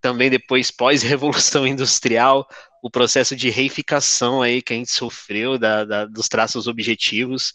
também 0.00 0.30
depois 0.30 0.70
pós-revolução 0.70 1.66
industrial, 1.66 2.46
o 2.80 2.88
processo 2.88 3.34
de 3.34 3.50
reificação 3.50 4.40
aí 4.40 4.62
que 4.62 4.72
a 4.72 4.76
gente 4.76 4.92
sofreu 4.92 5.58
da, 5.58 5.84
da, 5.84 6.04
dos 6.06 6.28
traços 6.28 6.68
objetivos. 6.68 7.52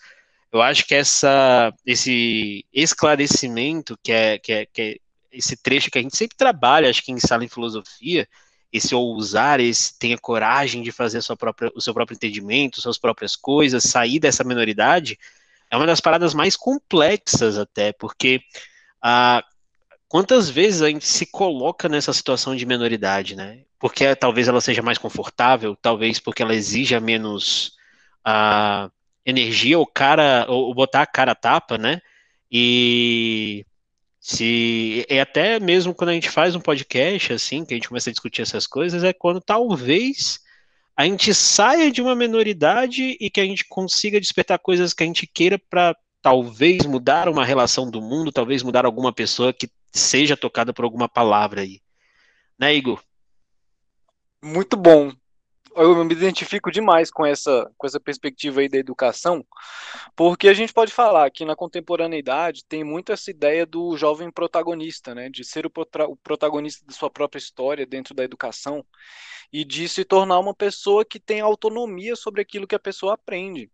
Eu 0.51 0.61
acho 0.61 0.85
que 0.85 0.95
essa, 0.95 1.73
esse 1.85 2.65
esclarecimento, 2.73 3.97
que 4.01 4.11
é, 4.11 4.37
que, 4.39 4.53
é, 4.53 4.65
que 4.65 4.81
é 4.81 4.97
esse 5.31 5.57
trecho 5.57 5.91
que 5.91 5.99
a 5.99 6.01
gente 6.01 6.15
sempre 6.15 6.37
trabalha, 6.37 6.89
acho 6.89 7.03
que 7.03 7.11
em 7.11 7.19
sala 7.19 7.43
em 7.43 7.49
filosofia, 7.49 8.27
esse 8.71 8.95
ousar, 8.95 9.59
esse 9.59 9.97
tenha 9.97 10.17
coragem 10.17 10.81
de 10.81 10.91
fazer 10.91 11.19
própria, 11.37 11.71
o 11.75 11.81
seu 11.81 11.93
próprio 11.93 12.15
entendimento, 12.15 12.81
suas 12.81 12.97
próprias 12.97 13.35
coisas, 13.35 13.83
sair 13.83 14.19
dessa 14.19 14.43
minoridade, 14.43 15.17
é 15.69 15.75
uma 15.75 15.85
das 15.85 16.01
paradas 16.01 16.33
mais 16.33 16.55
complexas 16.55 17.57
até, 17.57 17.91
porque 17.93 18.41
ah, 19.01 19.43
quantas 20.07 20.49
vezes 20.49 20.81
a 20.81 20.87
gente 20.87 21.07
se 21.07 21.25
coloca 21.25 21.89
nessa 21.89 22.13
situação 22.13 22.55
de 22.55 22.65
minoridade, 22.65 23.35
né? 23.35 23.63
Porque 23.79 24.15
talvez 24.15 24.47
ela 24.47 24.61
seja 24.61 24.81
mais 24.81 24.97
confortável, 24.97 25.75
talvez 25.75 26.19
porque 26.19 26.41
ela 26.41 26.55
exija 26.55 26.99
menos 26.99 27.73
ah, 28.23 28.89
energia, 29.27 29.77
ou 29.77 29.85
cara, 29.85 30.45
ou 30.47 30.73
botar 30.73 31.01
a 31.01 31.05
cara 31.05 31.33
a 31.33 31.35
tapa, 31.35 31.77
né? 31.77 32.01
E 32.49 33.65
se 34.21 35.05
é 35.09 35.19
até 35.19 35.59
mesmo 35.59 35.93
quando 35.93 36.11
a 36.11 36.13
gente 36.13 36.29
faz 36.29 36.55
um 36.55 36.61
podcast 36.61 37.33
assim, 37.33 37.65
que 37.65 37.73
a 37.73 37.77
gente 37.77 37.89
começa 37.89 38.09
a 38.09 38.13
discutir 38.13 38.41
essas 38.41 38.65
coisas, 38.65 39.03
é 39.03 39.11
quando 39.11 39.41
talvez 39.41 40.39
a 40.95 41.03
gente 41.03 41.33
saia 41.33 41.91
de 41.91 42.01
uma 42.01 42.15
minoridade 42.15 43.17
e 43.19 43.29
que 43.29 43.41
a 43.41 43.45
gente 43.45 43.65
consiga 43.65 44.19
despertar 44.19 44.57
coisas 44.59 44.93
que 44.93 45.03
a 45.03 45.05
gente 45.05 45.27
queira 45.27 45.59
para 45.69 45.95
talvez 46.21 46.85
mudar 46.85 47.27
uma 47.27 47.45
relação 47.45 47.91
do 47.91 48.01
mundo, 48.01 48.31
talvez 48.31 48.63
mudar 48.63 48.85
alguma 48.85 49.13
pessoa 49.13 49.53
que 49.53 49.69
seja 49.91 50.37
tocada 50.37 50.73
por 50.73 50.85
alguma 50.85 51.09
palavra 51.09 51.61
aí. 51.61 51.81
Né, 52.57 52.73
Igor? 52.73 53.03
Muito 54.41 54.77
bom 54.77 55.11
eu 55.77 56.03
me 56.03 56.13
identifico 56.13 56.71
demais 56.71 57.11
com 57.11 57.25
essa, 57.25 57.71
com 57.77 57.85
essa 57.85 57.99
perspectiva 57.99 58.61
aí 58.61 58.69
da 58.69 58.77
educação, 58.77 59.45
porque 60.15 60.47
a 60.47 60.53
gente 60.53 60.73
pode 60.73 60.91
falar 60.91 61.29
que 61.31 61.45
na 61.45 61.55
contemporaneidade 61.55 62.65
tem 62.65 62.83
muito 62.83 63.11
essa 63.11 63.29
ideia 63.29 63.65
do 63.65 63.95
jovem 63.97 64.31
protagonista, 64.31 65.13
né, 65.13 65.29
de 65.29 65.43
ser 65.43 65.65
o, 65.65 65.71
o 66.09 66.15
protagonista 66.17 66.85
de 66.85 66.93
sua 66.93 67.09
própria 67.09 67.39
história 67.39 67.85
dentro 67.85 68.13
da 68.15 68.23
educação 68.23 68.85
e 69.51 69.63
de 69.63 69.87
se 69.87 70.03
tornar 70.03 70.39
uma 70.39 70.53
pessoa 70.53 71.05
que 71.05 71.19
tem 71.19 71.39
autonomia 71.39 72.15
sobre 72.15 72.41
aquilo 72.41 72.67
que 72.67 72.75
a 72.75 72.79
pessoa 72.79 73.13
aprende. 73.13 73.71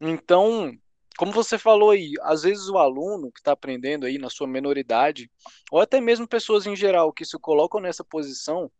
Então, 0.00 0.72
como 1.16 1.32
você 1.32 1.58
falou 1.58 1.90
aí, 1.90 2.14
às 2.22 2.42
vezes 2.44 2.68
o 2.68 2.78
aluno 2.78 3.30
que 3.30 3.40
está 3.40 3.52
aprendendo 3.52 4.06
aí 4.06 4.16
na 4.16 4.30
sua 4.30 4.46
menoridade, 4.46 5.30
ou 5.70 5.80
até 5.80 6.00
mesmo 6.00 6.26
pessoas 6.26 6.66
em 6.66 6.74
geral 6.74 7.12
que 7.12 7.24
se 7.24 7.38
colocam 7.38 7.80
nessa 7.80 8.02
posição, 8.04 8.70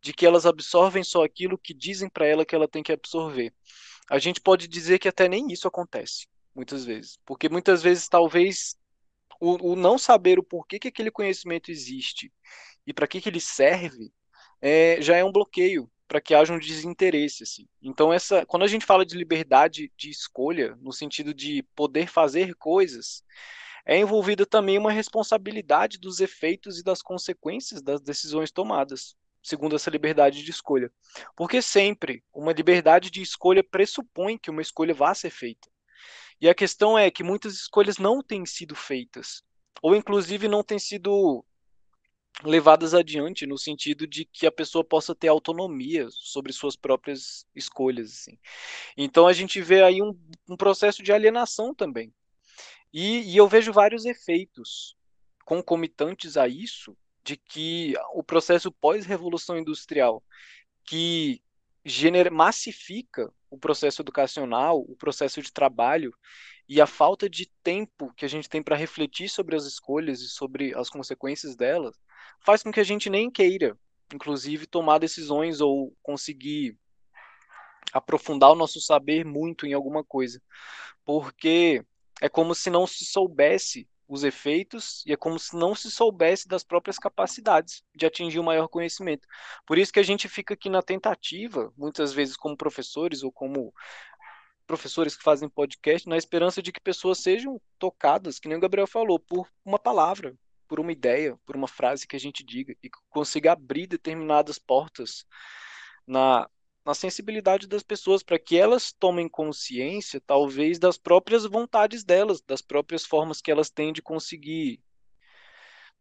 de 0.00 0.12
que 0.12 0.26
elas 0.26 0.46
absorvem 0.46 1.04
só 1.04 1.24
aquilo 1.24 1.58
que 1.58 1.74
dizem 1.74 2.08
para 2.08 2.26
ela 2.26 2.44
que 2.44 2.54
ela 2.54 2.68
tem 2.68 2.82
que 2.82 2.92
absorver. 2.92 3.52
A 4.10 4.18
gente 4.18 4.40
pode 4.40 4.66
dizer 4.66 4.98
que 4.98 5.08
até 5.08 5.28
nem 5.28 5.52
isso 5.52 5.68
acontece, 5.68 6.26
muitas 6.54 6.84
vezes, 6.84 7.18
porque 7.24 7.48
muitas 7.48 7.82
vezes 7.82 8.08
talvez 8.08 8.76
o, 9.40 9.72
o 9.72 9.76
não 9.76 9.98
saber 9.98 10.38
o 10.38 10.44
porquê 10.44 10.78
que 10.78 10.88
aquele 10.88 11.10
conhecimento 11.10 11.70
existe 11.70 12.32
e 12.86 12.92
para 12.92 13.06
que, 13.06 13.20
que 13.20 13.28
ele 13.28 13.40
serve 13.40 14.12
é, 14.60 15.00
já 15.00 15.16
é 15.16 15.24
um 15.24 15.32
bloqueio 15.32 15.90
para 16.06 16.20
que 16.20 16.34
haja 16.34 16.52
um 16.52 16.58
desinteresse. 16.58 17.44
Assim. 17.44 17.68
Então, 17.80 18.12
essa, 18.12 18.44
quando 18.44 18.64
a 18.64 18.66
gente 18.66 18.84
fala 18.84 19.06
de 19.06 19.16
liberdade 19.16 19.92
de 19.96 20.10
escolha, 20.10 20.76
no 20.80 20.92
sentido 20.92 21.32
de 21.32 21.62
poder 21.74 22.08
fazer 22.08 22.54
coisas, 22.56 23.22
é 23.86 23.96
envolvida 23.96 24.44
também 24.44 24.76
uma 24.76 24.92
responsabilidade 24.92 25.98
dos 25.98 26.20
efeitos 26.20 26.78
e 26.78 26.82
das 26.82 27.00
consequências 27.00 27.80
das 27.80 28.00
decisões 28.00 28.50
tomadas, 28.50 29.16
segundo 29.42 29.76
essa 29.76 29.90
liberdade 29.90 30.42
de 30.42 30.50
escolha. 30.50 30.92
Porque 31.36 31.62
sempre 31.62 32.22
uma 32.32 32.52
liberdade 32.52 33.10
de 33.10 33.22
escolha 33.22 33.62
pressupõe 33.62 34.38
que 34.38 34.50
uma 34.50 34.62
escolha 34.62 34.94
vá 34.94 35.14
ser 35.14 35.30
feita. 35.30 35.68
E 36.40 36.48
a 36.48 36.54
questão 36.54 36.98
é 36.98 37.10
que 37.10 37.22
muitas 37.22 37.54
escolhas 37.54 37.98
não 37.98 38.22
têm 38.22 38.46
sido 38.46 38.74
feitas, 38.74 39.42
ou 39.82 39.94
inclusive 39.94 40.48
não 40.48 40.62
têm 40.62 40.78
sido 40.78 41.44
levadas 42.42 42.94
adiante 42.94 43.46
no 43.46 43.58
sentido 43.58 44.06
de 44.06 44.24
que 44.24 44.46
a 44.46 44.52
pessoa 44.52 44.84
possa 44.84 45.14
ter 45.14 45.28
autonomia 45.28 46.08
sobre 46.10 46.52
suas 46.52 46.76
próprias 46.76 47.46
escolhas. 47.54 48.12
Assim. 48.12 48.38
Então 48.96 49.26
a 49.26 49.32
gente 49.32 49.60
vê 49.60 49.82
aí 49.82 50.00
um, 50.00 50.18
um 50.48 50.56
processo 50.56 51.02
de 51.02 51.12
alienação 51.12 51.74
também. 51.74 52.14
E, 52.92 53.32
e 53.32 53.36
eu 53.36 53.46
vejo 53.46 53.72
vários 53.72 54.04
efeitos 54.04 54.96
concomitantes 55.44 56.36
a 56.36 56.48
isso, 56.48 56.96
de 57.22 57.36
que 57.36 57.94
o 58.14 58.22
processo 58.22 58.72
pós-revolução 58.72 59.56
industrial, 59.56 60.22
que 60.84 61.42
gener 61.84 62.30
massifica 62.30 63.32
o 63.50 63.58
processo 63.58 64.02
educacional, 64.02 64.80
o 64.80 64.96
processo 64.96 65.42
de 65.42 65.52
trabalho 65.52 66.14
e 66.68 66.80
a 66.80 66.86
falta 66.86 67.28
de 67.28 67.50
tempo 67.62 68.12
que 68.14 68.24
a 68.24 68.28
gente 68.28 68.48
tem 68.48 68.62
para 68.62 68.76
refletir 68.76 69.28
sobre 69.28 69.56
as 69.56 69.64
escolhas 69.64 70.20
e 70.20 70.28
sobre 70.28 70.74
as 70.76 70.88
consequências 70.88 71.56
delas, 71.56 71.96
faz 72.44 72.62
com 72.62 72.70
que 72.70 72.80
a 72.80 72.84
gente 72.84 73.10
nem 73.10 73.30
queira, 73.30 73.76
inclusive, 74.14 74.66
tomar 74.66 74.98
decisões 74.98 75.60
ou 75.60 75.96
conseguir 76.02 76.78
aprofundar 77.92 78.52
o 78.52 78.54
nosso 78.54 78.80
saber 78.80 79.24
muito 79.24 79.66
em 79.66 79.72
alguma 79.72 80.04
coisa, 80.04 80.40
porque 81.04 81.84
é 82.20 82.28
como 82.28 82.54
se 82.54 82.70
não 82.70 82.86
se 82.86 83.04
soubesse 83.04 83.88
os 84.10 84.24
efeitos 84.24 85.04
e 85.06 85.12
é 85.12 85.16
como 85.16 85.38
se 85.38 85.56
não 85.56 85.72
se 85.72 85.88
soubesse 85.88 86.48
das 86.48 86.64
próprias 86.64 86.98
capacidades 86.98 87.84
de 87.94 88.04
atingir 88.04 88.40
o 88.40 88.44
maior 88.44 88.66
conhecimento. 88.66 89.26
Por 89.64 89.78
isso 89.78 89.92
que 89.92 90.00
a 90.00 90.02
gente 90.02 90.28
fica 90.28 90.54
aqui 90.54 90.68
na 90.68 90.82
tentativa, 90.82 91.72
muitas 91.76 92.12
vezes 92.12 92.36
como 92.36 92.56
professores 92.56 93.22
ou 93.22 93.30
como 93.30 93.72
professores 94.66 95.16
que 95.16 95.22
fazem 95.22 95.48
podcast, 95.48 96.08
na 96.08 96.16
esperança 96.16 96.60
de 96.60 96.72
que 96.72 96.80
pessoas 96.80 97.18
sejam 97.18 97.60
tocadas, 97.78 98.40
que 98.40 98.48
nem 98.48 98.58
o 98.58 98.60
Gabriel 98.60 98.86
falou, 98.86 99.18
por 99.18 99.48
uma 99.64 99.78
palavra, 99.78 100.36
por 100.66 100.80
uma 100.80 100.92
ideia, 100.92 101.38
por 101.46 101.54
uma 101.54 101.68
frase 101.68 102.06
que 102.06 102.16
a 102.16 102.20
gente 102.20 102.44
diga 102.44 102.74
e 102.82 102.90
consiga 103.08 103.52
abrir 103.52 103.86
determinadas 103.86 104.58
portas 104.58 105.24
na 106.04 106.48
na 106.84 106.94
sensibilidade 106.94 107.66
das 107.66 107.82
pessoas, 107.82 108.22
para 108.22 108.38
que 108.38 108.56
elas 108.56 108.92
tomem 108.92 109.28
consciência, 109.28 110.20
talvez, 110.20 110.78
das 110.78 110.96
próprias 110.96 111.44
vontades 111.44 112.04
delas, 112.04 112.40
das 112.40 112.62
próprias 112.62 113.04
formas 113.04 113.40
que 113.40 113.50
elas 113.50 113.70
têm 113.70 113.92
de 113.92 114.00
conseguir 114.00 114.80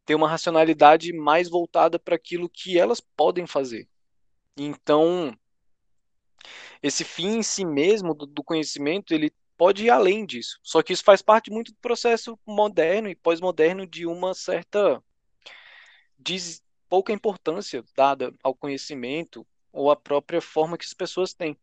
ter 0.05 0.15
uma 0.15 0.27
racionalidade 0.27 1.13
mais 1.13 1.49
voltada 1.49 1.99
para 1.99 2.15
aquilo 2.15 2.49
que 2.49 2.79
elas 2.79 2.99
podem 2.99 3.45
fazer. 3.45 3.87
Então, 4.57 5.37
esse 6.81 7.03
fim 7.03 7.37
em 7.37 7.43
si 7.43 7.65
mesmo 7.65 8.13
do, 8.13 8.25
do 8.25 8.43
conhecimento, 8.43 9.13
ele 9.13 9.31
pode 9.57 9.85
ir 9.85 9.89
além 9.89 10.25
disso. 10.25 10.57
Só 10.63 10.81
que 10.81 10.93
isso 10.93 11.03
faz 11.03 11.21
parte 11.21 11.51
muito 11.51 11.73
do 11.73 11.77
processo 11.79 12.39
moderno 12.47 13.09
e 13.09 13.15
pós-moderno 13.15 13.85
de 13.85 14.05
uma 14.05 14.33
certa 14.33 15.03
diz 16.17 16.61
pouca 16.89 17.13
importância 17.13 17.83
dada 17.95 18.33
ao 18.43 18.55
conhecimento, 18.55 19.45
ou 19.71 19.91
a 19.91 19.95
própria 19.95 20.41
forma 20.41 20.77
que 20.77 20.85
as 20.85 20.93
pessoas 20.93 21.33
têm. 21.33 21.57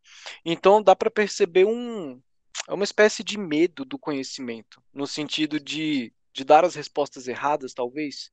Então 0.45 0.81
dá 0.81 0.95
para 0.95 1.11
perceber 1.11 1.65
um 1.65 2.21
é 2.67 2.73
uma 2.73 2.83
espécie 2.83 3.23
de 3.23 3.37
medo 3.37 3.85
do 3.85 3.97
conhecimento, 3.97 4.81
no 4.93 5.07
sentido 5.07 5.59
de, 5.59 6.13
de 6.33 6.43
dar 6.43 6.65
as 6.65 6.75
respostas 6.75 7.27
erradas, 7.27 7.73
talvez, 7.73 8.31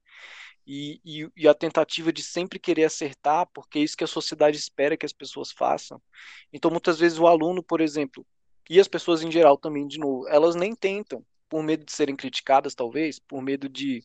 e, 0.67 1.01
e, 1.05 1.29
e, 1.37 1.47
a 1.47 1.55
tentativa 1.55 2.13
de 2.13 2.23
sempre 2.23 2.59
querer 2.59 2.85
acertar, 2.85 3.47
porque 3.53 3.79
é 3.79 3.83
isso 3.83 3.97
que 3.97 4.05
a 4.05 4.09
sociedade 4.09 4.57
espera 4.57 4.97
que 4.97 5.05
as 5.07 5.13
pessoas 5.13 5.53
façam. 5.53 6.01
Então, 6.53 6.71
muitas 6.71 6.99
vezes, 6.99 7.19
o 7.19 7.27
aluno, 7.27 7.63
por 7.63 7.81
exemplo, 7.81 8.27
e 8.69 8.81
as 8.81 8.89
pessoas 8.89 9.23
em 9.23 9.31
geral 9.31 9.59
também, 9.59 9.87
de 9.87 9.99
novo, 9.99 10.27
elas 10.29 10.55
nem 10.55 10.75
tentam, 10.75 11.25
por 11.49 11.63
medo 11.63 11.85
de 11.85 11.93
serem 11.93 12.17
criticadas, 12.17 12.75
talvez, 12.75 13.19
por 13.19 13.43
medo 13.43 13.69
de 13.69 14.03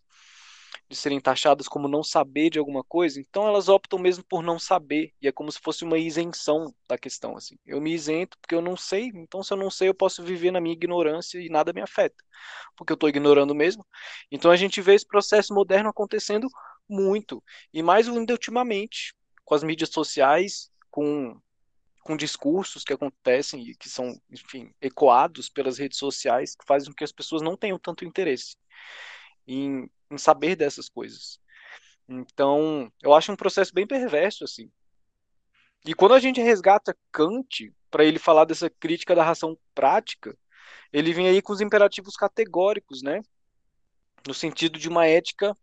de 0.89 0.95
serem 0.95 1.19
taxadas 1.19 1.67
como 1.67 1.87
não 1.87 2.03
saber 2.03 2.49
de 2.49 2.57
alguma 2.57 2.83
coisa, 2.83 3.19
então 3.19 3.47
elas 3.47 3.69
optam 3.69 3.99
mesmo 3.99 4.23
por 4.23 4.41
não 4.41 4.57
saber, 4.57 5.13
e 5.21 5.27
é 5.27 5.31
como 5.31 5.51
se 5.51 5.59
fosse 5.59 5.83
uma 5.83 5.99
isenção 5.99 6.73
da 6.87 6.97
questão, 6.97 7.37
assim. 7.37 7.55
Eu 7.65 7.79
me 7.79 7.93
isento 7.93 8.37
porque 8.41 8.55
eu 8.55 8.61
não 8.61 8.75
sei, 8.75 9.11
então 9.13 9.43
se 9.43 9.53
eu 9.53 9.57
não 9.57 9.69
sei, 9.69 9.89
eu 9.89 9.93
posso 9.93 10.23
viver 10.23 10.51
na 10.51 10.59
minha 10.59 10.73
ignorância 10.73 11.39
e 11.39 11.47
nada 11.47 11.71
me 11.71 11.81
afeta, 11.81 12.23
porque 12.75 12.91
eu 12.91 12.95
estou 12.95 13.07
ignorando 13.07 13.53
mesmo. 13.53 13.85
Então 14.31 14.49
a 14.49 14.55
gente 14.55 14.81
vê 14.81 14.95
esse 14.95 15.05
processo 15.05 15.53
moderno 15.53 15.89
acontecendo 15.89 16.47
muito, 16.89 17.43
e 17.71 17.83
mais 17.83 18.07
ainda 18.09 18.33
ultimamente, 18.33 19.13
com 19.45 19.53
as 19.53 19.63
mídias 19.63 19.89
sociais, 19.89 20.71
com 20.89 21.39
com 22.01 22.17
discursos 22.17 22.83
que 22.83 22.93
acontecem 22.93 23.61
e 23.69 23.75
que 23.75 23.87
são, 23.87 24.19
enfim, 24.31 24.73
ecoados 24.81 25.47
pelas 25.47 25.77
redes 25.77 25.99
sociais, 25.99 26.55
que 26.55 26.65
fazem 26.65 26.89
com 26.89 26.95
que 26.95 27.03
as 27.03 27.11
pessoas 27.11 27.41
não 27.41 27.55
tenham 27.55 27.77
tanto 27.77 28.03
interesse 28.03 28.55
em 29.45 29.87
em 30.09 30.17
saber 30.17 30.55
dessas 30.55 30.89
coisas. 30.89 31.39
Então, 32.07 32.91
eu 33.01 33.13
acho 33.13 33.31
um 33.31 33.35
processo 33.35 33.73
bem 33.73 33.85
perverso, 33.85 34.43
assim. 34.43 34.71
E 35.85 35.93
quando 35.93 36.13
a 36.13 36.19
gente 36.19 36.41
resgata 36.41 36.97
Kant, 37.11 37.73
para 37.89 38.03
ele 38.03 38.19
falar 38.19 38.45
dessa 38.45 38.69
crítica 38.69 39.15
da 39.15 39.23
ração 39.23 39.57
prática, 39.73 40.37
ele 40.91 41.13
vem 41.13 41.27
aí 41.27 41.41
com 41.41 41.53
os 41.53 41.61
imperativos 41.61 42.15
categóricos, 42.15 43.01
né? 43.01 43.21
No 44.27 44.33
sentido 44.33 44.77
de 44.77 44.89
uma 44.89 45.05
ética 45.07 45.55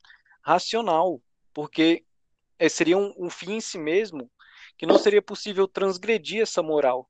racional, 0.43 1.21
porque 1.53 2.05
é, 2.59 2.69
seria 2.69 2.97
um, 2.97 3.13
um 3.19 3.29
fim 3.29 3.55
em 3.55 3.61
si 3.61 3.79
mesmo 3.79 4.31
que 4.79 4.87
não 4.87 4.99
seria 4.99 5.21
possível 5.21 5.67
transgredir 5.67 6.43
essa 6.43 6.63
moral 6.63 7.09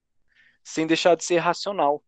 sem 0.64 0.86
deixar 0.86 1.14
de 1.14 1.24
ser 1.24 1.38
racional. 1.38 2.02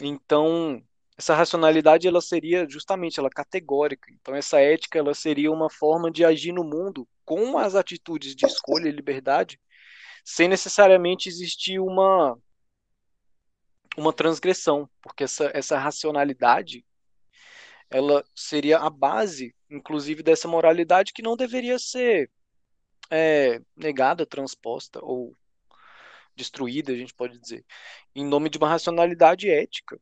Então, 0.00 0.82
essa 1.18 1.34
racionalidade 1.34 2.06
ela 2.06 2.20
seria 2.20 2.64
justamente 2.68 3.18
ela 3.18 3.28
categórica. 3.28 4.08
Então 4.12 4.36
essa 4.36 4.60
ética 4.60 4.98
ela 5.00 5.12
seria 5.12 5.50
uma 5.50 5.68
forma 5.68 6.12
de 6.12 6.24
agir 6.24 6.52
no 6.52 6.62
mundo 6.62 7.08
com 7.24 7.58
as 7.58 7.74
atitudes 7.74 8.36
de 8.36 8.46
escolha 8.46 8.88
e 8.88 8.92
liberdade, 8.92 9.60
sem 10.24 10.46
necessariamente 10.48 11.28
existir 11.28 11.80
uma 11.80 12.38
uma 13.96 14.12
transgressão, 14.12 14.88
porque 15.02 15.24
essa 15.24 15.50
essa 15.52 15.76
racionalidade 15.76 16.84
ela 17.90 18.22
seria 18.34 18.78
a 18.78 18.88
base, 18.88 19.54
inclusive 19.68 20.22
dessa 20.22 20.46
moralidade 20.46 21.12
que 21.12 21.22
não 21.22 21.36
deveria 21.36 21.78
ser 21.80 22.30
é, 23.10 23.60
negada, 23.76 24.26
transposta 24.26 25.00
ou 25.02 25.34
destruída, 26.36 26.92
a 26.92 26.96
gente 26.96 27.14
pode 27.14 27.38
dizer, 27.38 27.64
em 28.14 28.24
nome 28.24 28.48
de 28.50 28.58
uma 28.58 28.68
racionalidade 28.68 29.50
ética 29.50 30.00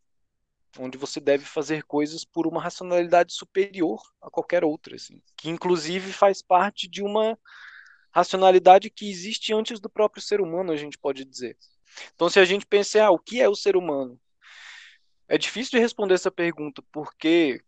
onde 0.79 0.99
você 0.99 1.21
deve 1.21 1.45
fazer 1.45 1.83
coisas 1.85 2.25
por 2.25 2.47
uma 2.47 2.61
racionalidade 2.61 3.33
superior 3.33 4.01
a 4.21 4.31
qualquer 4.31 4.65
outra, 4.65 4.97
assim, 4.97 5.21
que 5.37 5.49
inclusive 5.49 6.13
faz 6.13 6.43
parte 6.43 6.89
de 6.89 7.03
uma 7.03 7.39
racionalidade 8.13 8.89
que 8.91 9.11
existe 9.11 9.53
antes 9.53 9.79
do 9.79 9.91
próprio 9.91 10.23
ser 10.23 10.41
humano, 10.41 10.73
a 10.73 10.77
gente 10.77 10.97
pode 10.97 11.25
dizer. 11.25 11.57
Então, 12.15 12.29
se 12.29 12.41
a 12.41 12.45
gente 12.45 12.67
pensar, 12.67 13.07
ah, 13.07 13.11
o 13.11 13.19
que 13.19 13.41
é 13.41 13.49
o 13.49 13.55
ser 13.55 13.77
humano? 13.77 14.19
É 15.29 15.37
difícil 15.37 15.73
de 15.73 15.79
responder 15.79 16.15
essa 16.15 16.31
pergunta, 16.31 16.83
porque 16.93 17.61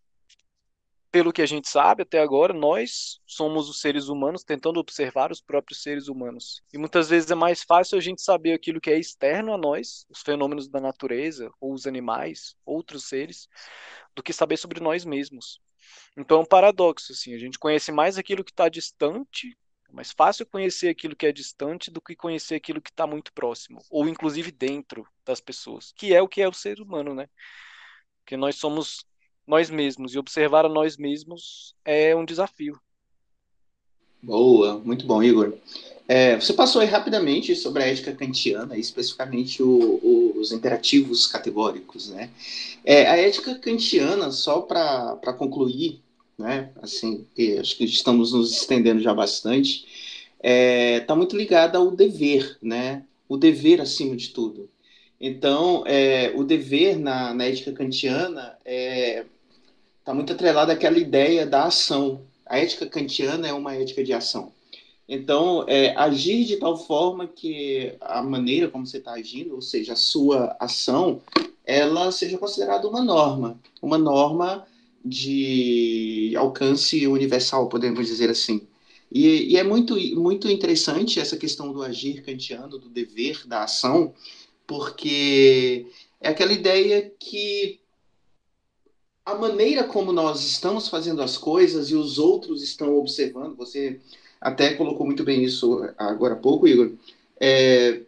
pelo 1.11 1.33
que 1.33 1.41
a 1.41 1.47
gente 1.47 1.69
sabe 1.69 2.03
até 2.03 2.21
agora, 2.21 2.53
nós 2.53 3.21
somos 3.27 3.69
os 3.69 3.81
seres 3.81 4.09
humanos 4.09 4.45
tentando 4.45 4.79
observar 4.79 5.33
os 5.33 5.41
próprios 5.41 5.83
seres 5.83 6.09
humanos. 6.09 6.63
E 6.73 6.79
muitas 6.79 7.09
vezes 7.09 7.31
é 7.31 7.35
mais 7.35 7.63
fácil 7.63 7.97
a 7.97 8.01
gente 8.01 8.21
saber 8.21 8.53
aquilo 8.53 8.81
que 8.81 8.91
é 8.91 8.99
externo 8.99 9.55
a 9.55 9.59
nós, 9.59 10.07
os 10.11 10.21
fenômenos 10.21 10.69
da 10.69 10.81
natureza, 10.81 11.51
ou 11.61 11.73
os 11.73 11.87
animais, 11.87 12.55
outros 12.65 13.05
seres, 13.05 13.49
do 14.15 14.23
que 14.23 14.33
saber 14.33 14.59
sobre 14.59 14.81
nós 14.81 15.05
mesmos. 15.05 15.61
Então 16.17 16.39
é 16.39 16.41
um 16.41 16.47
paradoxo, 16.47 17.13
assim, 17.13 17.35
a 17.35 17.39
gente 17.39 17.59
conhece 17.59 17.91
mais 17.91 18.19
aquilo 18.19 18.45
que 18.45 18.51
está 18.51 18.69
distante, 18.69 19.57
é 19.89 19.93
mais 19.93 20.13
fácil 20.13 20.45
conhecer 20.45 20.89
aquilo 20.89 21.17
que 21.17 21.27
é 21.27 21.33
distante 21.33 21.91
do 21.91 22.01
que 22.03 22.15
conhecer 22.15 22.57
aquilo 22.57 22.83
que 22.83 22.91
está 22.91 23.07
muito 23.07 23.33
próximo, 23.33 23.81
ou 23.91 24.07
inclusive 24.07 24.51
dentro 24.51 25.07
das 25.25 25.41
pessoas, 25.41 25.93
que 25.93 26.15
é 26.15 26.21
o 26.21 26.29
que 26.29 26.43
é 26.43 26.49
o 26.49 26.53
ser 26.53 26.81
humano, 26.81 27.15
né? 27.15 27.29
Porque 28.19 28.37
nós 28.37 28.57
somos 28.57 29.07
nós 29.49 29.71
mesmos 29.71 30.15
e 30.15 30.19
observar 30.19 30.67
a 30.67 30.69
nós 30.69 30.99
mesmos 30.99 31.75
é 31.83 32.15
um 32.15 32.25
desafio. 32.25 32.79
Boa, 34.23 34.79
muito 34.85 35.07
bom, 35.07 35.23
Igor. 35.23 35.55
É, 36.07 36.37
você 36.37 36.53
passou 36.53 36.83
aí 36.83 36.89
rapidamente 36.89 37.57
sobre 37.57 37.83
a 37.83 37.87
ética 37.87 38.13
kantiana, 38.13 38.77
especificamente 38.77 39.63
o, 39.63 40.01
o, 40.03 40.39
os 40.39 40.53
imperativos 40.53 41.27
categóricos, 41.27 42.11
né? 42.11 42.31
É, 42.85 43.07
a 43.07 43.17
ética 43.17 43.55
kantiana, 43.55 44.31
só 44.31 44.61
para 44.61 45.33
concluir, 45.33 46.01
né? 46.37 46.71
Assim, 46.83 47.27
acho 47.59 47.77
que 47.77 47.85
estamos 47.85 48.33
nos 48.33 48.53
estendendo 48.53 49.01
já 49.01 49.15
bastante, 49.15 49.87
está 50.37 50.39
é, 50.41 51.01
tá 51.01 51.17
muito 51.17 51.37
ligada 51.37 51.79
ao 51.79 51.91
dever, 51.91 52.59
né? 52.61 53.05
O 53.29 53.37
dever 53.37 53.81
acima 53.81 54.15
de 54.15 54.31
tudo. 54.31 54.69
Então, 55.21 55.85
é, 55.87 56.33
o 56.37 56.45
dever 56.45 56.99
na, 56.99 57.35
na 57.35 57.45
ética 57.45 57.73
kantiana 57.73 58.57
é, 58.65 59.25
tá 60.09 60.15
muito 60.15 60.33
atrelado 60.33 60.73
àquela 60.73 60.97
ideia 60.97 61.45
da 61.45 61.65
ação. 61.65 62.23
A 62.47 62.59
ética 62.59 62.87
kantiana 62.87 63.47
é 63.47 63.53
uma 63.53 63.75
ética 63.75 64.03
de 64.03 64.15
ação. 64.15 64.51
Então, 65.07 65.67
é, 65.69 65.95
agir 65.99 66.47
de 66.47 66.57
tal 66.57 66.79
forma 66.79 67.27
que 67.27 67.95
a 68.01 68.23
maneira 68.23 68.71
como 68.71 68.87
você 68.87 68.97
está 68.97 69.13
agindo, 69.13 69.55
ou 69.55 69.61
seja, 69.61 69.93
a 69.93 69.97
sua 69.97 70.57
ação, 70.59 71.21
ela 71.63 72.11
seja 72.11 72.39
considerada 72.39 72.89
uma 72.89 73.05
norma, 73.05 73.61
uma 73.83 73.99
norma 73.99 74.67
de 75.05 76.33
alcance 76.39 77.07
universal, 77.07 77.69
podemos 77.69 78.07
dizer 78.07 78.31
assim. 78.31 78.67
E, 79.13 79.53
e, 79.53 79.57
é 79.59 79.63
muito, 79.63 79.95
muito 80.19 80.49
interessante 80.49 81.21
essa 81.21 81.37
questão 81.37 81.71
do 81.71 81.83
agir 81.83 82.23
kantiano, 82.23 82.79
do 82.79 82.89
dever, 82.89 83.47
da 83.47 83.65
ação, 83.65 84.15
porque 84.67 85.85
é 86.19 86.31
aquela 86.31 86.53
ideia 86.55 87.13
que 87.21 87.79
a 89.29 89.35
maneira 89.35 89.85
como 89.85 90.11
nós 90.11 90.43
estamos 90.43 90.89
fazendo 90.89 91.21
as 91.21 91.37
coisas 91.37 91.91
e 91.91 91.95
os 91.95 92.19
outros 92.19 92.63
estão 92.63 92.97
observando, 92.97 93.55
você 93.55 94.01
até 94.41 94.73
colocou 94.73 95.05
muito 95.05 95.23
bem 95.23 95.45
isso 95.45 95.87
agora 95.99 96.33
há 96.33 96.39
pouco, 96.39 96.67
Igor, 96.67 96.93
é, 97.39 98.01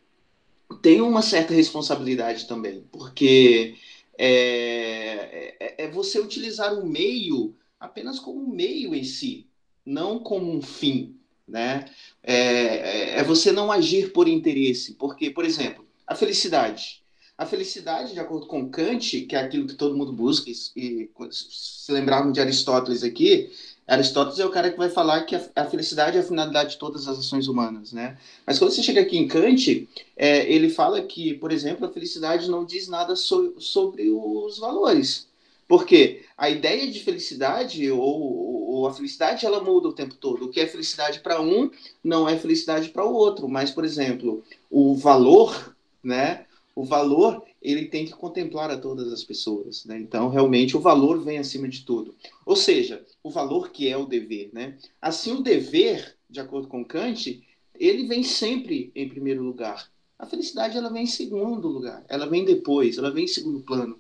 tem 0.80 1.02
uma 1.02 1.20
certa 1.20 1.52
responsabilidade 1.52 2.48
também, 2.48 2.86
porque 2.90 3.74
é, 4.16 5.56
é, 5.60 5.84
é, 5.84 5.90
você 5.90 6.18
utilizar 6.18 6.72
o 6.72 6.86
meio 6.86 7.54
apenas 7.78 8.18
como 8.18 8.40
um 8.40 8.48
meio 8.48 8.94
em 8.94 9.04
si, 9.04 9.46
não 9.84 10.20
como 10.20 10.50
um 10.50 10.62
fim, 10.62 11.16
né? 11.46 11.84
É, 12.22 12.34
é, 12.34 13.18
é 13.18 13.24
você 13.24 13.52
não 13.52 13.70
agir 13.70 14.10
por 14.12 14.26
interesse, 14.26 14.94
porque, 14.94 15.30
por 15.30 15.44
exemplo, 15.44 15.86
a 16.06 16.14
felicidade. 16.14 16.99
A 17.40 17.46
felicidade, 17.46 18.12
de 18.12 18.20
acordo 18.20 18.44
com 18.44 18.68
Kant, 18.68 19.22
que 19.22 19.34
é 19.34 19.38
aquilo 19.38 19.66
que 19.66 19.74
todo 19.74 19.96
mundo 19.96 20.12
busca, 20.12 20.50
e, 20.50 21.08
se 21.30 21.90
lembrarmos 21.90 22.34
de 22.34 22.40
Aristóteles 22.42 23.02
aqui, 23.02 23.50
Aristóteles 23.88 24.38
é 24.38 24.44
o 24.44 24.50
cara 24.50 24.70
que 24.70 24.76
vai 24.76 24.90
falar 24.90 25.22
que 25.22 25.34
a, 25.34 25.42
a, 25.56 25.64
felicidade 25.64 26.18
é 26.18 26.20
a 26.20 26.22
finalidade 26.22 26.72
de 26.72 26.76
todas 26.76 27.08
as 27.08 27.18
ações 27.18 27.48
humanas, 27.48 27.94
né? 27.94 28.18
Mas 28.46 28.58
quando 28.58 28.72
você 28.72 28.82
chega 28.82 29.00
aqui 29.00 29.16
em 29.16 29.26
Kant, 29.26 29.88
é, 30.18 30.52
ele 30.52 30.68
fala 30.68 31.00
que, 31.00 31.32
por 31.32 31.50
exemplo, 31.50 31.86
a 31.86 31.90
felicidade 31.90 32.46
não 32.50 32.62
diz 32.62 32.88
nada 32.88 33.16
so, 33.16 33.54
sobre 33.58 34.10
os 34.10 34.58
valores. 34.58 35.26
Porque 35.66 36.26
a 36.36 36.50
ideia 36.50 36.90
de 36.90 37.00
felicidade 37.02 37.90
ou, 37.90 38.70
ou, 38.70 38.86
a 38.86 38.92
felicidade 38.92 39.46
ela 39.46 39.64
muda 39.64 39.88
o 39.88 39.94
tempo 39.94 40.14
todo. 40.14 40.44
O 40.44 40.50
que 40.50 40.60
é 40.60 40.66
felicidade 40.66 41.20
para 41.20 41.40
um 41.40 41.70
não 42.04 42.28
é 42.28 42.36
felicidade 42.36 42.90
para 42.90 43.06
o 43.06 43.14
outro. 43.14 43.48
Mas, 43.48 43.70
por 43.70 43.82
exemplo, 43.82 44.44
o 44.70 44.94
valor, 44.94 45.74
né? 46.04 46.44
O 46.74 46.84
valor 46.84 47.42
ele 47.60 47.86
tem 47.86 48.04
que 48.04 48.12
contemplar 48.12 48.70
a 48.70 48.78
todas 48.78 49.12
as 49.12 49.22
pessoas, 49.22 49.84
né? 49.84 49.98
Então, 49.98 50.28
realmente, 50.28 50.76
o 50.76 50.80
valor 50.80 51.22
vem 51.22 51.38
acima 51.38 51.68
de 51.68 51.84
tudo. 51.84 52.14
Ou 52.46 52.56
seja, 52.56 53.04
o 53.22 53.30
valor 53.30 53.70
que 53.70 53.88
é 53.88 53.96
o 53.96 54.06
dever, 54.06 54.50
né? 54.52 54.78
Assim, 55.00 55.32
o 55.32 55.42
dever, 55.42 56.16
de 56.28 56.40
acordo 56.40 56.68
com 56.68 56.84
Kant, 56.84 57.42
ele 57.78 58.06
vem 58.06 58.22
sempre 58.22 58.90
em 58.94 59.08
primeiro 59.08 59.42
lugar. 59.42 59.90
A 60.18 60.26
felicidade, 60.26 60.76
ela 60.76 60.90
vem 60.90 61.04
em 61.04 61.06
segundo 61.06 61.66
lugar. 61.66 62.04
Ela 62.08 62.26
vem 62.26 62.44
depois, 62.44 62.98
ela 62.98 63.10
vem 63.10 63.24
em 63.24 63.28
segundo 63.28 63.60
plano. 63.60 63.98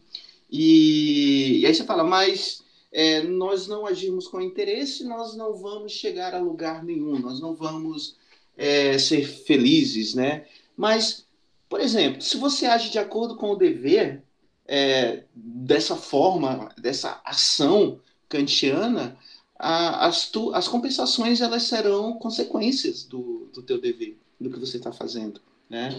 E, 0.50 1.60
e 1.60 1.66
aí 1.66 1.74
você 1.74 1.84
fala, 1.84 2.04
mas 2.04 2.62
é, 2.92 3.22
nós 3.22 3.66
não 3.68 3.86
agimos 3.86 4.26
com 4.26 4.40
interesse, 4.40 5.04
nós 5.04 5.36
não 5.36 5.54
vamos 5.54 5.92
chegar 5.92 6.34
a 6.34 6.40
lugar 6.40 6.84
nenhum, 6.84 7.18
nós 7.18 7.40
não 7.40 7.54
vamos 7.54 8.16
é, 8.56 8.98
ser 8.98 9.26
felizes, 9.26 10.14
né? 10.14 10.46
Mas 10.76 11.24
por 11.70 11.80
exemplo, 11.80 12.20
se 12.20 12.36
você 12.36 12.66
age 12.66 12.90
de 12.90 12.98
acordo 12.98 13.36
com 13.36 13.52
o 13.52 13.56
dever, 13.56 14.24
é, 14.66 15.22
dessa 15.32 15.94
forma, 15.94 16.68
dessa 16.76 17.20
ação 17.24 18.00
kantiana, 18.28 19.16
a, 19.56 20.06
as, 20.06 20.28
tu, 20.28 20.52
as 20.52 20.66
compensações 20.66 21.40
elas 21.40 21.62
serão 21.62 22.14
consequências 22.14 23.04
do, 23.04 23.48
do 23.54 23.62
teu 23.62 23.80
dever, 23.80 24.18
do 24.40 24.50
que 24.50 24.58
você 24.58 24.78
está 24.78 24.92
fazendo. 24.92 25.40
Né? 25.68 25.90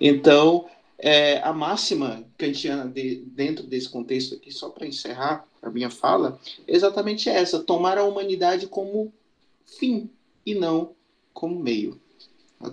Então, 0.00 0.68
é, 0.98 1.38
a 1.42 1.52
máxima 1.52 2.26
kantiana 2.36 2.90
de, 2.90 3.22
dentro 3.26 3.64
desse 3.64 3.88
contexto 3.88 4.34
aqui, 4.34 4.50
só 4.50 4.68
para 4.68 4.86
encerrar 4.86 5.44
a 5.62 5.70
minha 5.70 5.90
fala, 5.90 6.40
é 6.66 6.74
exatamente 6.74 7.28
essa: 7.28 7.60
tomar 7.60 7.98
a 7.98 8.04
humanidade 8.04 8.66
como 8.66 9.12
fim 9.78 10.10
e 10.44 10.56
não 10.56 10.92
como 11.32 11.60
meio. 11.60 12.00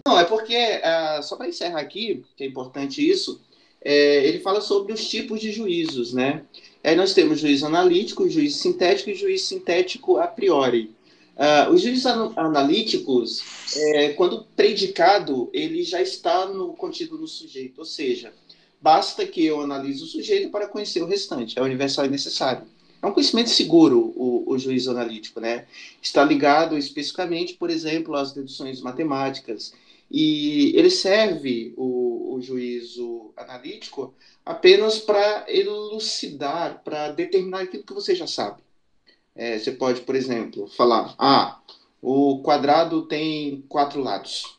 Não, 0.06 0.20
é 0.20 0.26
porque, 0.26 0.56
uh, 0.56 1.24
só 1.24 1.36
para 1.38 1.48
encerrar 1.48 1.80
aqui, 1.80 2.24
que 2.36 2.44
é 2.44 2.48
importante 2.48 3.08
isso, 3.08 3.42
é, 3.82 4.28
ele 4.28 4.40
fala 4.40 4.60
sobre 4.60 4.92
os 4.92 5.08
tipos 5.08 5.40
de 5.40 5.52
juízos, 5.52 6.14
né? 6.14 6.44
Aí 6.84 6.96
nós 6.96 7.14
temos 7.14 7.40
juízo 7.40 7.66
analítico, 7.66 8.30
juízo 8.30 8.58
sintético 8.58 9.10
e 9.10 9.16
juízo 9.16 9.46
sintético 9.46 10.18
a 10.18 10.28
priori. 10.28 10.96
Uh, 11.38 11.72
os 11.72 11.82
juízos 11.82 12.06
analíticos, 12.36 13.44
é, 13.76 14.10
quando 14.14 14.46
predicado, 14.56 15.50
ele 15.54 15.84
já 15.84 16.02
está 16.02 16.48
no, 16.48 16.74
contido 16.74 17.18
no 17.18 17.28
sujeito, 17.28 17.78
ou 17.80 17.86
seja, 17.86 18.34
basta 18.82 19.26
que 19.26 19.46
eu 19.46 19.62
analise 19.62 20.04
o 20.04 20.08
sujeito 20.08 20.50
para 20.50 20.68
conhecer 20.68 21.02
o 21.02 21.08
restante, 21.08 21.58
é 21.58 21.62
universal 21.62 22.06
e 22.06 22.10
necessário. 22.10 22.68
É 23.02 23.08
um 23.08 23.12
conhecimento 23.12 23.50
seguro 23.50 24.14
o, 24.16 24.44
o 24.48 24.58
juízo 24.58 24.92
analítico, 24.92 25.40
né? 25.40 25.66
Está 26.02 26.24
ligado 26.24 26.78
especificamente, 26.78 27.54
por 27.54 27.70
exemplo, 27.70 28.16
às 28.16 28.34
deduções 28.34 28.82
matemáticas. 28.82 29.74
E 30.10 30.72
ele 30.76 30.90
serve, 30.90 31.74
o, 31.78 32.36
o 32.36 32.42
juízo 32.42 33.32
analítico, 33.36 34.14
apenas 34.46 35.00
para 35.00 35.46
elucidar, 35.48 36.82
para 36.84 37.12
determinar 37.12 37.62
aquilo 37.62 37.84
que 37.84 37.94
você 37.94 38.16
já 38.16 38.26
sabe. 38.26 38.64
É, 39.36 39.60
você 39.60 39.72
pode, 39.72 40.02
por 40.02 40.16
exemplo, 40.16 40.68
falar: 40.68 41.14
ah, 41.20 41.60
o 42.02 42.42
quadrado 42.42 43.04
tem 43.04 43.64
quatro 43.70 44.02
lados. 44.02 44.58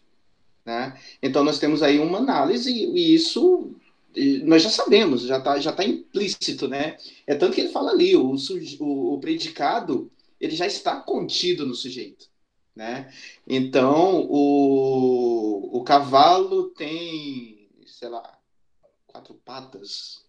Né? 0.64 0.96
Então, 1.22 1.42
nós 1.42 1.58
temos 1.58 1.82
aí 1.82 1.98
uma 1.98 2.18
análise, 2.18 2.70
e 2.70 3.14
isso 3.14 3.74
nós 4.44 4.62
já 4.62 4.70
sabemos, 4.70 5.22
já 5.22 5.38
está 5.38 5.58
já 5.60 5.72
tá 5.72 5.84
implícito, 5.84 6.66
né? 6.66 6.96
É 7.26 7.34
tanto 7.34 7.54
que 7.54 7.60
ele 7.60 7.70
fala 7.70 7.90
ali, 7.90 8.16
o, 8.16 8.34
o, 8.80 9.14
o 9.14 9.20
predicado, 9.20 10.10
ele 10.40 10.56
já 10.56 10.66
está 10.66 11.00
contido 11.00 11.66
no 11.66 11.74
sujeito, 11.74 12.28
né? 12.74 13.12
Então, 13.46 14.26
o, 14.28 15.78
o 15.78 15.84
cavalo 15.84 16.70
tem, 16.70 17.68
sei 17.86 18.08
lá, 18.08 18.38
quatro 19.06 19.34
patas. 19.44 20.24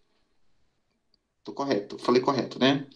Tô 1.42 1.52
correto, 1.52 1.98
falei 1.98 2.20
correto, 2.20 2.58
né? 2.58 2.86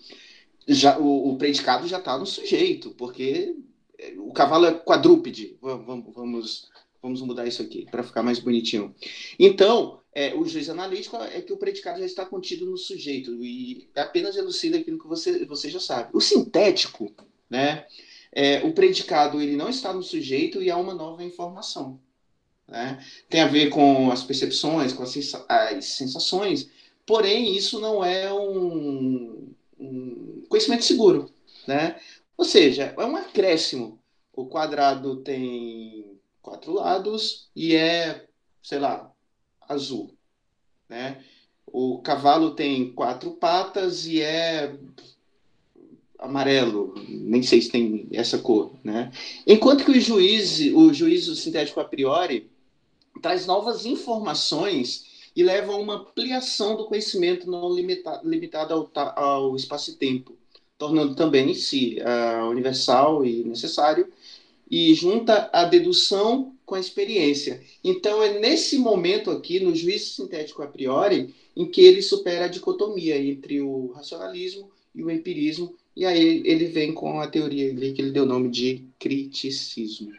Já, 0.69 0.99
o, 0.99 1.31
o 1.31 1.39
predicado 1.39 1.87
já 1.87 1.99
está 1.99 2.19
no 2.19 2.27
sujeito, 2.27 2.91
porque 2.91 3.57
o 4.19 4.33
cavalo 4.33 4.67
é 4.67 4.75
quadrúpede. 4.75 5.57
Vamos, 5.61 6.15
vamos, 6.15 6.71
vamos 7.03 7.23
mudar 7.23 7.47
isso 7.47 7.63
aqui 7.63 7.87
para 7.91 8.03
ficar 8.03 8.23
mais 8.23 8.39
bonitinho. 8.39 8.95
Então, 9.39 10.01
é, 10.15 10.33
o 10.35 10.45
juiz 10.47 10.69
analítico 10.69 11.17
é 11.17 11.43
que 11.43 11.53
o 11.53 11.57
predicado 11.57 11.99
já 11.99 12.07
está 12.07 12.25
contido 12.25 12.65
no 12.67 12.79
sujeito 12.79 13.45
e 13.45 13.89
apenas 13.97 14.37
elucida 14.37 14.79
aquilo 14.79 14.99
que 14.99 15.09
você, 15.09 15.45
você 15.45 15.69
já 15.69 15.81
sabe. 15.81 16.11
O 16.13 16.21
sintético, 16.21 17.13
né? 17.51 17.85
É, 18.31 18.65
o 18.65 18.73
predicado 18.73 19.41
ele 19.41 19.57
não 19.57 19.69
está 19.69 19.93
no 19.93 20.03
sujeito 20.03 20.63
e 20.63 20.71
há 20.71 20.77
uma 20.77 20.95
nova 20.95 21.25
informação. 21.25 22.01
Né? 22.67 23.05
Tem 23.29 23.41
a 23.41 23.49
ver 23.49 23.71
com 23.71 24.11
as 24.11 24.23
percepções, 24.23 24.93
com 24.93 25.03
as, 25.03 25.11
sensa 25.11 25.45
as 25.49 25.85
sensações, 25.85 26.71
porém 27.05 27.57
isso 27.57 27.81
não 27.81 28.05
é 28.05 28.33
um, 28.33 29.53
um 29.79 30.45
conhecimento 30.49 30.85
seguro. 30.85 31.31
Né? 31.67 32.01
Ou 32.37 32.45
seja, 32.45 32.95
é 32.97 33.05
um 33.05 33.17
acréscimo. 33.17 34.01
O 34.33 34.47
quadrado 34.47 35.17
tem 35.19 36.19
quatro 36.43 36.73
lados 36.73 37.49
e 37.55 37.77
é, 37.77 38.27
sei 38.61 38.81
lá, 38.81 39.14
azul. 39.69 40.11
Né? 40.89 41.23
O 41.67 41.99
cavalo 41.99 42.53
tem 42.53 42.93
quatro 42.93 43.33
patas 43.33 44.07
e 44.07 44.21
é 44.21 44.77
amarelo, 46.19 46.95
nem 47.09 47.43
sei 47.43 47.61
se 47.61 47.71
tem 47.71 48.09
essa 48.13 48.39
cor, 48.39 48.73
né? 48.83 49.13
Enquanto 49.47 49.85
que 49.85 49.91
o 49.91 50.01
juiz, 50.01 50.59
o 50.73 50.93
juízo 50.93 51.37
sintético 51.37 51.81
a 51.81 51.85
priori, 51.85 52.51
traz 53.21 53.47
novas 53.47 53.85
informações 53.85 55.31
e 55.37 55.43
leva 55.43 55.73
a 55.73 55.77
uma 55.77 55.97
ampliação 55.97 56.77
do 56.77 56.87
conhecimento 56.87 57.51
não 57.51 57.73
limita, 57.73 58.21
limitado 58.25 58.73
ao, 58.73 58.91
ao 59.17 59.57
espaço 59.57 59.91
e 59.91 59.95
tempo, 59.95 60.37
tornando 60.79 61.15
também 61.15 61.53
se 61.55 61.99
uh, 62.01 62.49
universal 62.49 63.25
e 63.25 63.45
necessário 63.45 64.11
e 64.71 64.95
junta 64.95 65.51
a 65.53 65.65
dedução 65.65 66.54
com 66.65 66.75
a 66.75 66.81
experiência. 66.81 67.63
Então, 67.83 68.23
é 68.23 68.39
nesse 68.39 68.79
momento 68.79 69.31
aqui, 69.31 69.61
no 69.61 69.75
juízo 69.75 70.15
sintético 70.15 70.63
a 70.63 70.67
priori, 70.67 71.35
em 71.57 71.67
que 71.67 71.81
ele 71.83 72.03
supera 72.03 72.47
a 72.47 72.49
dicotomia 72.49 73.17
entre 73.19 73.61
o 73.61 73.93
racionalismo 73.93 74.71
e 74.95 75.03
o 75.03 75.11
empirismo, 75.11 75.75
e 75.97 76.05
aí 76.05 76.43
ele 76.45 76.67
vem 76.67 76.93
com 76.93 77.21
a 77.21 77.29
teoria 77.29 77.75
que 77.75 78.01
ele 78.01 78.11
deu 78.11 78.25
o 78.25 78.27
nome 78.27 78.49
de 78.49 78.85
criticismo. 78.99 80.13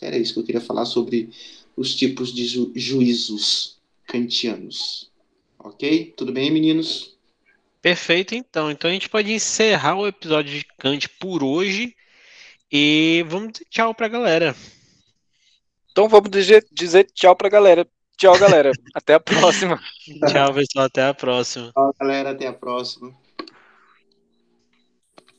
Era 0.00 0.16
isso 0.16 0.34
que 0.34 0.40
eu 0.40 0.44
queria 0.44 0.60
falar 0.60 0.84
sobre 0.84 1.30
os 1.76 1.94
tipos 1.94 2.32
de 2.32 2.44
ju 2.44 2.72
juízos 2.74 3.78
kantianos. 4.06 5.10
Ok? 5.58 6.12
Tudo 6.16 6.32
bem, 6.32 6.50
meninos? 6.50 7.16
Perfeito, 7.82 8.34
então. 8.34 8.70
Então 8.70 8.90
a 8.90 8.92
gente 8.92 9.08
pode 9.08 9.32
encerrar 9.32 9.96
o 9.96 10.06
episódio 10.06 10.58
de 10.58 10.66
Kant 10.78 11.08
por 11.18 11.42
hoje 11.42 11.94
e 12.70 13.24
vamos 13.28 13.52
dizer 13.52 13.66
tchau 13.70 13.94
pra 13.94 14.08
galera. 14.08 14.54
Então 15.90 16.08
vamos 16.08 16.30
dizer, 16.30 16.64
dizer 16.72 17.04
tchau 17.12 17.34
pra 17.34 17.48
galera. 17.48 17.86
Tchau, 18.16 18.38
galera. 18.38 18.70
até 18.94 19.14
a 19.14 19.20
próxima. 19.20 19.80
tchau, 20.30 20.54
pessoal. 20.54 20.84
Até 20.84 21.06
a 21.06 21.14
próxima. 21.14 21.72
Tchau, 21.72 21.94
galera. 21.98 22.30
Até 22.30 22.46
a 22.46 22.52
próxima. 22.52 23.14